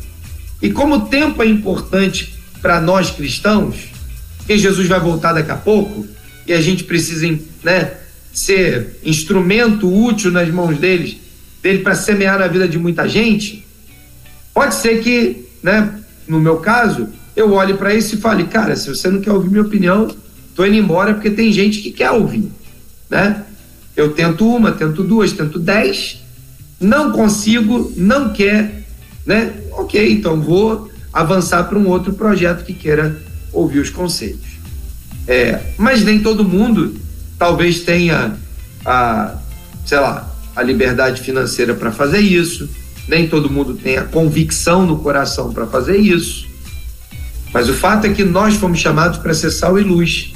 [0.61, 3.75] E como o tempo é importante para nós cristãos,
[4.45, 6.05] que Jesus vai voltar daqui a pouco,
[6.45, 7.27] e a gente precisa
[7.63, 7.91] né,
[8.37, 11.17] ser instrumento útil nas mãos deles,
[11.59, 13.65] dele para semear na vida de muita gente,
[14.53, 18.89] pode ser que, né, no meu caso, eu olhe para isso e fale, cara, se
[18.89, 20.07] você não quer ouvir minha opinião,
[20.55, 22.47] tô indo embora porque tem gente que quer ouvir,
[23.09, 23.43] né?
[23.95, 26.23] Eu tento uma, tento duas, tento dez,
[26.79, 28.83] não consigo, não quer,
[29.25, 29.51] né?
[29.71, 33.19] Ok, então vou avançar para um outro projeto que queira
[33.51, 34.59] ouvir os conselhos.
[35.27, 37.06] É, mas nem todo mundo
[37.37, 38.35] talvez tenha
[38.85, 39.35] a,
[39.85, 42.69] sei lá, a liberdade financeira para fazer isso,
[43.07, 46.47] nem todo mundo tem a convicção no coração para fazer isso.
[47.53, 50.33] Mas o fato é que nós fomos chamados para ser sal e luz,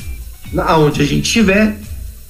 [0.58, 1.78] aonde a gente estiver,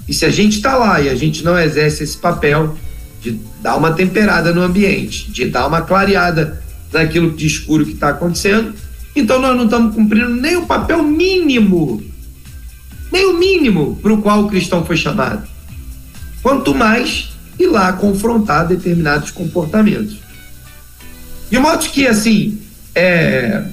[0.07, 2.75] e se a gente está lá e a gente não exerce esse papel,
[3.21, 6.61] de dar uma temperada no ambiente, de dar uma clareada
[6.91, 8.73] naquilo de escuro que está acontecendo.
[9.15, 12.03] Então nós não estamos cumprindo nem o papel mínimo,
[13.11, 15.47] nem o mínimo para o qual o cristão foi chamado.
[16.41, 20.17] Quanto mais ir lá confrontar determinados comportamentos.
[21.49, 22.59] De modo que, assim,
[22.95, 23.63] é,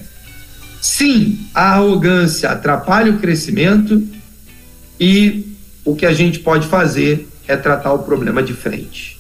[0.81, 4.03] sim, a arrogância atrapalha o crescimento
[4.99, 9.19] e o que a gente pode fazer é tratar o problema de frente.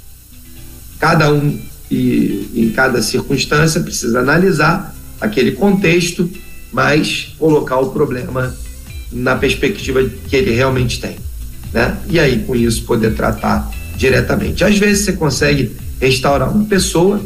[0.98, 1.58] Cada um
[1.90, 6.30] e em cada circunstância precisa analisar aquele contexto,
[6.72, 8.54] mas colocar o problema
[9.12, 11.16] na perspectiva que ele realmente tem,
[11.72, 11.96] né?
[12.08, 14.64] E aí com isso poder tratar diretamente.
[14.64, 17.20] Às vezes você consegue restaurar uma pessoa,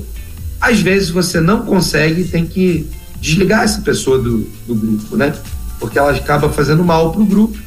[0.60, 2.88] às vezes você não consegue, tem que
[3.20, 5.32] desligar essa pessoa do, do grupo, né?
[5.78, 7.58] Porque ela acaba fazendo mal para o grupo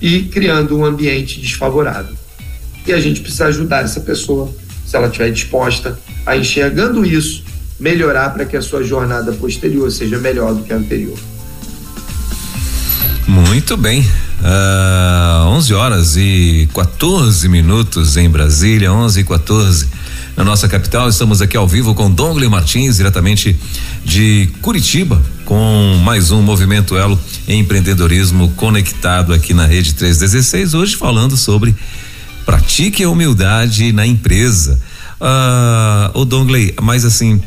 [0.00, 2.14] e criando um ambiente desfavorável.
[2.86, 4.52] E a gente precisa ajudar essa pessoa
[4.86, 7.44] se ela estiver disposta a enxergando isso,
[7.78, 11.16] melhorar para que a sua jornada posterior seja melhor do que a anterior.
[13.28, 14.00] Muito bem.
[14.40, 19.86] Uh, 11 horas e 14 minutos em Brasília, 11 e 14
[20.34, 21.10] na nossa capital.
[21.10, 23.54] Estamos aqui ao vivo com Dongle Martins, diretamente
[24.02, 30.72] de Curitiba, com mais um movimento Elo empreendedorismo conectado aqui na Rede 316.
[30.72, 31.76] Hoje falando sobre
[32.46, 34.80] Pratique a humildade na empresa.
[35.20, 37.42] Ah, o Dongley, mas assim,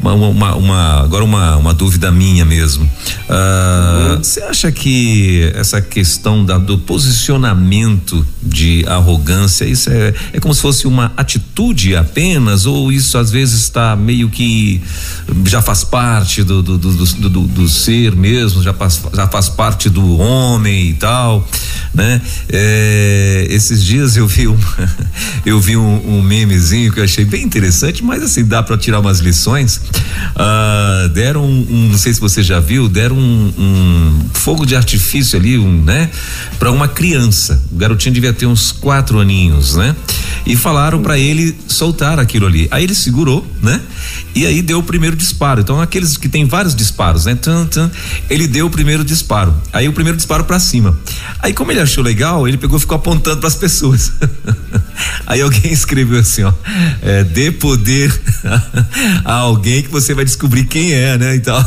[0.00, 2.88] uma, uma, uma, agora uma, uma dúvida minha mesmo.
[3.28, 4.18] Ah, uhum.
[4.18, 4.48] Você uhum.
[4.48, 10.86] acha que essa questão da, do posicionamento de arrogância, isso é, é como se fosse
[10.86, 14.80] uma atitude apenas, ou isso às vezes está meio que
[15.46, 19.48] já faz parte do, do, do, do, do, do ser mesmo, já faz, já faz
[19.48, 21.46] parte do homem e tal,
[21.94, 22.20] né?
[22.48, 24.56] É, esses dias eu vi um,
[25.44, 29.00] eu vi um, um memezinho que eu achei bem interessante, mas assim dá para tirar
[29.00, 29.76] umas lições.
[29.76, 34.76] Uh, deram um, um, não sei se você já viu, deram um, um fogo de
[34.76, 36.10] artifício ali, um, né,
[36.58, 37.62] para uma criança.
[37.70, 39.94] O garotinho devia ter uns quatro aninhos, né?
[40.46, 42.68] E falaram para ele soltar aquilo ali.
[42.70, 43.80] Aí ele segurou, né?
[44.34, 45.60] E aí deu o primeiro disparo.
[45.60, 47.34] Então aqueles que tem vários disparos, né?
[47.34, 47.90] Tum, tum,
[48.30, 49.54] ele deu o primeiro disparo.
[49.72, 50.96] Aí o primeiro disparo para cima.
[51.40, 54.12] Aí como ele achou legal, ele pegou e ficou apontando para as pessoas.
[55.26, 56.52] aí alguém escreveu assim, ó,
[57.02, 58.12] é, dê poder
[59.24, 61.34] a alguém que você vai descobrir quem é, né?
[61.34, 61.64] Então.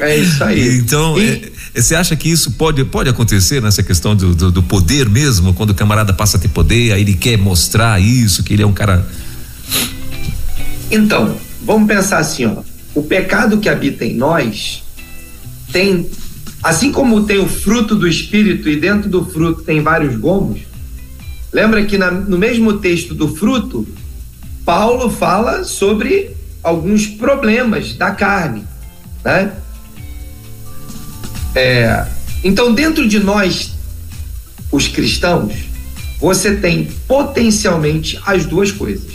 [0.00, 0.76] É isso aí.
[0.86, 1.52] Então, e...
[1.76, 5.70] você acha que isso pode, pode acontecer nessa questão do, do, do, poder mesmo, quando
[5.70, 8.72] o camarada passa a ter poder, aí ele quer mostrar isso, que ele é um
[8.72, 9.06] cara.
[10.90, 12.62] Então, vamos pensar assim, ó.
[12.94, 14.82] O pecado que habita em nós
[15.70, 16.08] tem,
[16.62, 20.60] assim como tem o fruto do espírito e dentro do fruto tem vários gomos.
[21.52, 23.86] Lembra que na, no mesmo texto do fruto,
[24.64, 26.30] Paulo fala sobre
[26.62, 28.64] alguns problemas da carne,
[29.22, 29.52] né?
[31.56, 32.04] É,
[32.44, 33.72] então, dentro de nós,
[34.70, 35.54] os cristãos,
[36.20, 39.14] você tem potencialmente as duas coisas,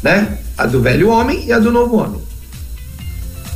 [0.00, 0.38] né?
[0.56, 2.20] A do velho homem e a do novo homem.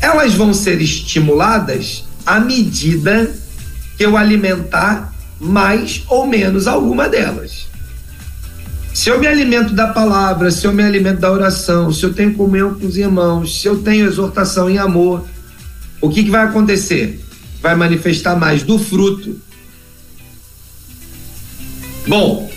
[0.00, 3.32] Elas vão ser estimuladas à medida
[3.96, 7.68] que eu alimentar mais ou menos alguma delas.
[8.92, 12.34] Se eu me alimento da palavra, se eu me alimento da oração, se eu tenho
[12.34, 15.24] comunhão com os irmãos, se eu tenho exortação em amor,
[16.00, 17.24] o que, que vai acontecer?
[17.60, 19.40] Vai manifestar mais do fruto.
[22.06, 22.50] Bom,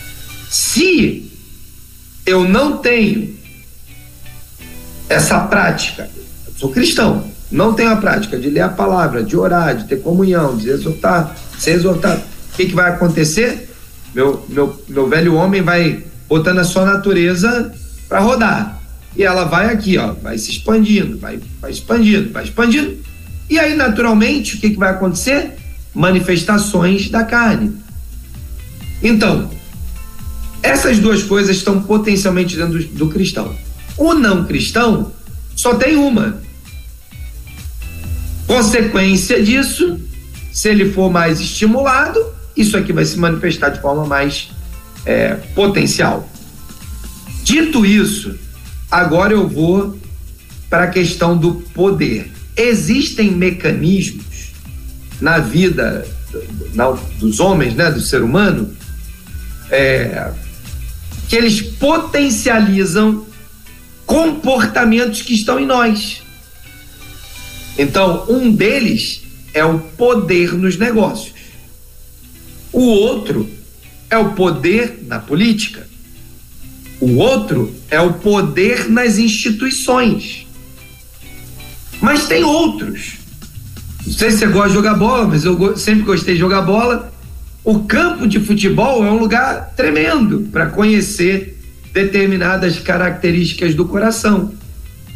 [0.49, 1.31] se
[2.25, 3.35] eu não tenho
[5.09, 6.09] essa prática,
[6.57, 10.57] sou cristão, não tenho a prática de ler a palavra, de orar, de ter comunhão,
[10.57, 13.69] de exortar, ser exortado, o que, que vai acontecer?
[14.13, 17.73] Meu, meu, meu velho homem vai botando a sua natureza
[18.07, 18.81] para rodar.
[19.15, 22.97] E ela vai aqui, ó, vai se expandindo, vai, vai expandindo, vai expandindo.
[23.49, 25.55] E aí, naturalmente, o que, que vai acontecer?
[25.93, 27.75] Manifestações da carne.
[29.01, 29.51] Então,
[30.61, 33.55] essas duas coisas estão potencialmente dentro do, do cristão.
[33.97, 35.11] O não cristão
[35.55, 36.41] só tem uma.
[38.47, 39.99] Consequência disso,
[40.51, 42.19] se ele for mais estimulado,
[42.55, 44.49] isso aqui vai se manifestar de forma mais
[45.05, 46.29] é, potencial.
[47.43, 48.37] Dito isso,
[48.89, 49.97] agora eu vou
[50.69, 52.31] para a questão do poder.
[52.55, 54.53] Existem mecanismos
[55.19, 56.05] na vida
[56.73, 58.75] na, dos homens, né, do ser humano,
[59.69, 60.31] é,
[61.29, 63.25] que eles potencializam
[64.05, 66.21] comportamentos que estão em nós.
[67.77, 69.21] Então, um deles
[69.53, 71.33] é o poder nos negócios.
[72.71, 73.49] O outro
[74.09, 75.87] é o poder na política.
[76.99, 80.42] O outro é o poder nas instituições.
[82.03, 83.13] Mas tem outros.
[84.05, 87.13] Não sei se você gosta de jogar bola, mas eu sempre gostei de jogar bola.
[87.63, 91.57] O campo de futebol é um lugar tremendo para conhecer
[91.93, 94.51] determinadas características do coração.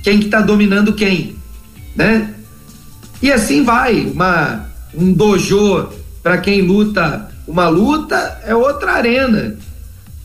[0.01, 1.35] Quem que está dominando quem,
[1.93, 2.33] né?
[3.21, 4.65] E assim vai, uma
[4.95, 5.89] um dojo
[6.23, 9.57] para quem luta uma luta é outra arena,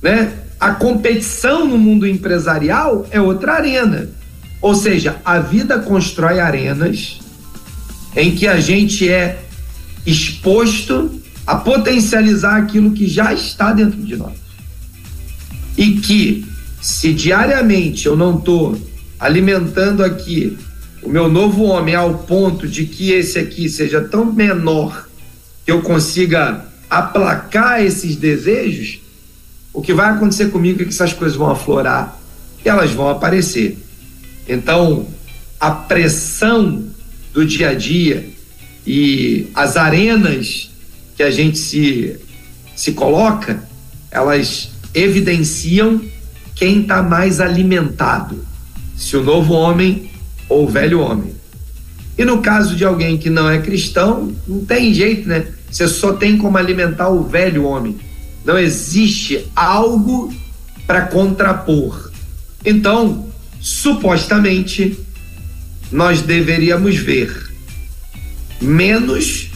[0.00, 0.32] né?
[0.60, 4.08] A competição no mundo empresarial é outra arena.
[4.62, 7.18] Ou seja, a vida constrói arenas
[8.14, 9.44] em que a gente é
[10.06, 14.34] exposto a potencializar aquilo que já está dentro de nós.
[15.76, 16.46] E que,
[16.80, 18.80] se diariamente eu não estou
[19.18, 20.56] alimentando aqui
[21.02, 25.08] o meu novo homem ao ponto de que esse aqui seja tão menor
[25.64, 29.00] que eu consiga aplacar esses desejos,
[29.72, 32.16] o que vai acontecer comigo é que essas coisas vão aflorar
[32.64, 33.78] e elas vão aparecer.
[34.52, 35.06] Então,
[35.58, 36.84] a pressão
[37.32, 38.28] do dia a dia
[38.86, 40.70] e as arenas
[41.16, 42.18] que a gente se,
[42.76, 43.66] se coloca,
[44.10, 46.02] elas evidenciam
[46.54, 48.44] quem está mais alimentado,
[48.94, 50.10] se o novo homem
[50.50, 51.32] ou o velho homem.
[52.18, 55.46] E no caso de alguém que não é cristão, não tem jeito, né?
[55.70, 57.96] Você só tem como alimentar o velho homem.
[58.44, 60.30] Não existe algo
[60.86, 62.12] para contrapor.
[62.62, 63.31] Então,
[63.62, 64.98] supostamente,
[65.90, 67.50] nós deveríamos ver
[68.60, 69.50] menos,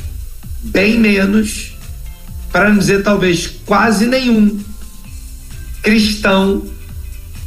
[0.63, 1.75] bem menos,
[2.53, 4.59] para não dizer talvez quase nenhum
[5.83, 6.65] cristão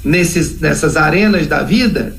[0.04, 2.16] nesses, nessas arenas da vida,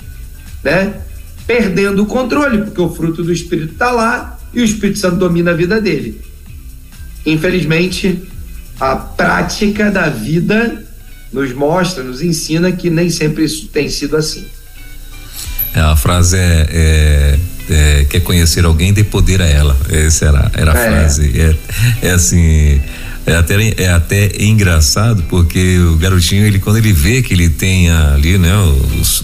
[0.64, 1.00] né?
[1.46, 5.50] Perdendo o controle, porque o fruto do Espírito está lá e o Espírito Santo domina
[5.50, 6.20] a vida dele.
[7.26, 8.22] Infelizmente,
[8.78, 10.84] a prática da vida
[11.32, 14.44] nos mostra, nos ensina que nem sempre isso tem sido assim.
[15.74, 17.38] É, a frase é, é,
[17.70, 19.76] é, quer conhecer alguém, dê poder a ela.
[19.88, 20.90] Essa era, era a é.
[20.90, 21.40] frase.
[21.40, 22.80] É, é assim,
[23.30, 27.90] é até, é até engraçado porque o garotinho, ele quando ele vê que ele tem
[27.90, 28.52] ali, né,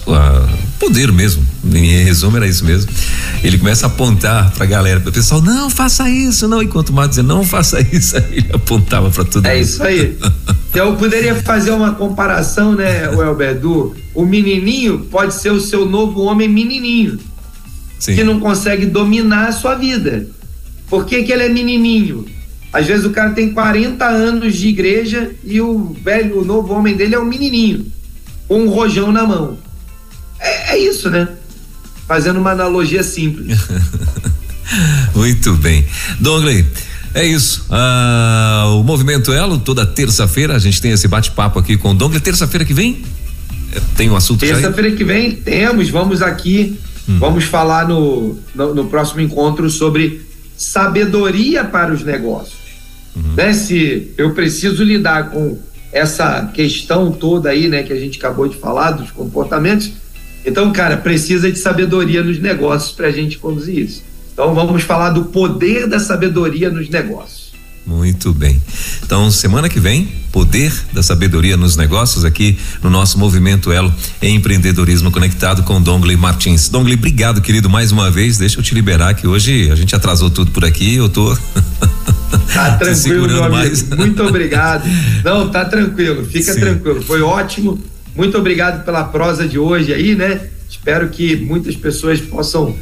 [0.05, 0.47] o, a,
[0.79, 2.89] poder mesmo, em resumo era isso mesmo,
[3.43, 7.09] ele começa a apontar pra galera, pro pessoal, não faça isso, não, enquanto o Mato
[7.09, 10.17] dizia, não faça isso, aí ele apontava pra todo é isso aí.
[10.73, 16.21] Eu poderia fazer uma comparação, né, o Elberdu, o menininho pode ser o seu novo
[16.21, 17.19] homem menininho,
[17.99, 18.15] Sim.
[18.15, 20.27] que não consegue dominar a sua vida.
[20.89, 22.36] Por que que ele é menininho?
[22.77, 26.95] Às vezes o cara tem 40 anos de igreja e o velho, o novo homem
[26.95, 27.91] dele é um menininho,
[28.47, 29.57] com um rojão na mão.
[30.39, 31.27] É, é isso, né?
[32.07, 33.57] Fazendo uma analogia simples.
[35.15, 35.87] Muito bem.
[36.19, 36.65] Douglas,
[37.15, 37.65] é isso.
[37.71, 42.21] Ah, o Movimento Elo, toda terça-feira, a gente tem esse bate-papo aqui com o Douglas.
[42.21, 43.01] Terça-feira que vem?
[43.95, 46.77] Tem um assunto Terça-feira que vem temos, vamos aqui,
[47.09, 47.17] hum.
[47.17, 50.21] vamos falar no, no, no próximo encontro sobre
[50.55, 52.66] sabedoria para os negócios.
[53.17, 53.33] Uhum.
[53.35, 53.53] Né?
[53.53, 55.57] Se eu preciso lidar com
[55.91, 59.91] essa questão toda aí, né, que a gente acabou de falar dos comportamentos,
[60.45, 64.03] então, cara, precisa de sabedoria nos negócios para a gente conduzir isso.
[64.31, 67.46] Então, vamos falar do poder da sabedoria nos negócios.
[67.87, 68.61] Muito bem.
[69.01, 75.09] Então, semana que vem, poder da sabedoria nos negócios aqui no nosso movimento Elo Empreendedorismo
[75.09, 76.67] Conectado com Dongley Martins.
[76.67, 78.37] Dongley, obrigado, querido, mais uma vez.
[78.37, 80.95] Deixa eu te liberar que hoje a gente atrasou tudo por aqui.
[80.95, 81.35] Eu tô.
[82.53, 83.95] Tá tranquilo, meu amigo.
[83.95, 84.83] Muito obrigado.
[85.23, 86.25] Não, tá tranquilo.
[86.25, 86.59] Fica Sim.
[86.59, 87.01] tranquilo.
[87.01, 87.79] Foi ótimo.
[88.15, 90.41] Muito obrigado pela prosa de hoje aí, né?
[90.69, 92.75] Espero que muitas pessoas possam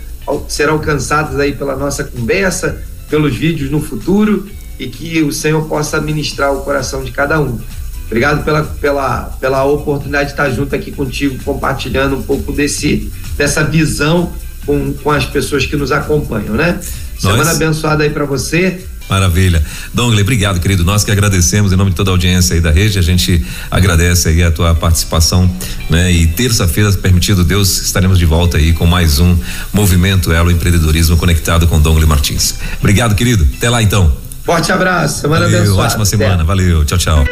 [0.47, 4.47] ser alcançadas aí pela nossa conversa, pelos vídeos no futuro
[4.79, 7.59] e que o Senhor possa ministrar o coração de cada um.
[8.05, 13.63] Obrigado pela, pela, pela oportunidade de estar junto aqui contigo, compartilhando um pouco desse, dessa
[13.63, 14.31] visão
[14.65, 16.79] com, com as pessoas que nos acompanham, né?
[17.17, 18.85] Semana abençoada aí para você.
[19.09, 19.63] Maravilha.
[19.93, 20.83] Dongle, obrigado, querido.
[20.83, 24.29] Nós que agradecemos em nome de toda a audiência aí da rede, a gente agradece
[24.29, 25.49] aí a tua participação,
[25.89, 26.11] né?
[26.11, 29.37] E terça-feira, permitido Deus, estaremos de volta aí com mais um
[29.71, 32.55] Movimento Elo Empreendedorismo conectado com Dongle Martins.
[32.79, 33.47] Obrigado, querido.
[33.57, 34.24] Até lá então.
[34.45, 35.87] Forte abraço, semana Valeu, abençoada.
[35.87, 37.23] Ótima semana, valeu, tchau, tchau.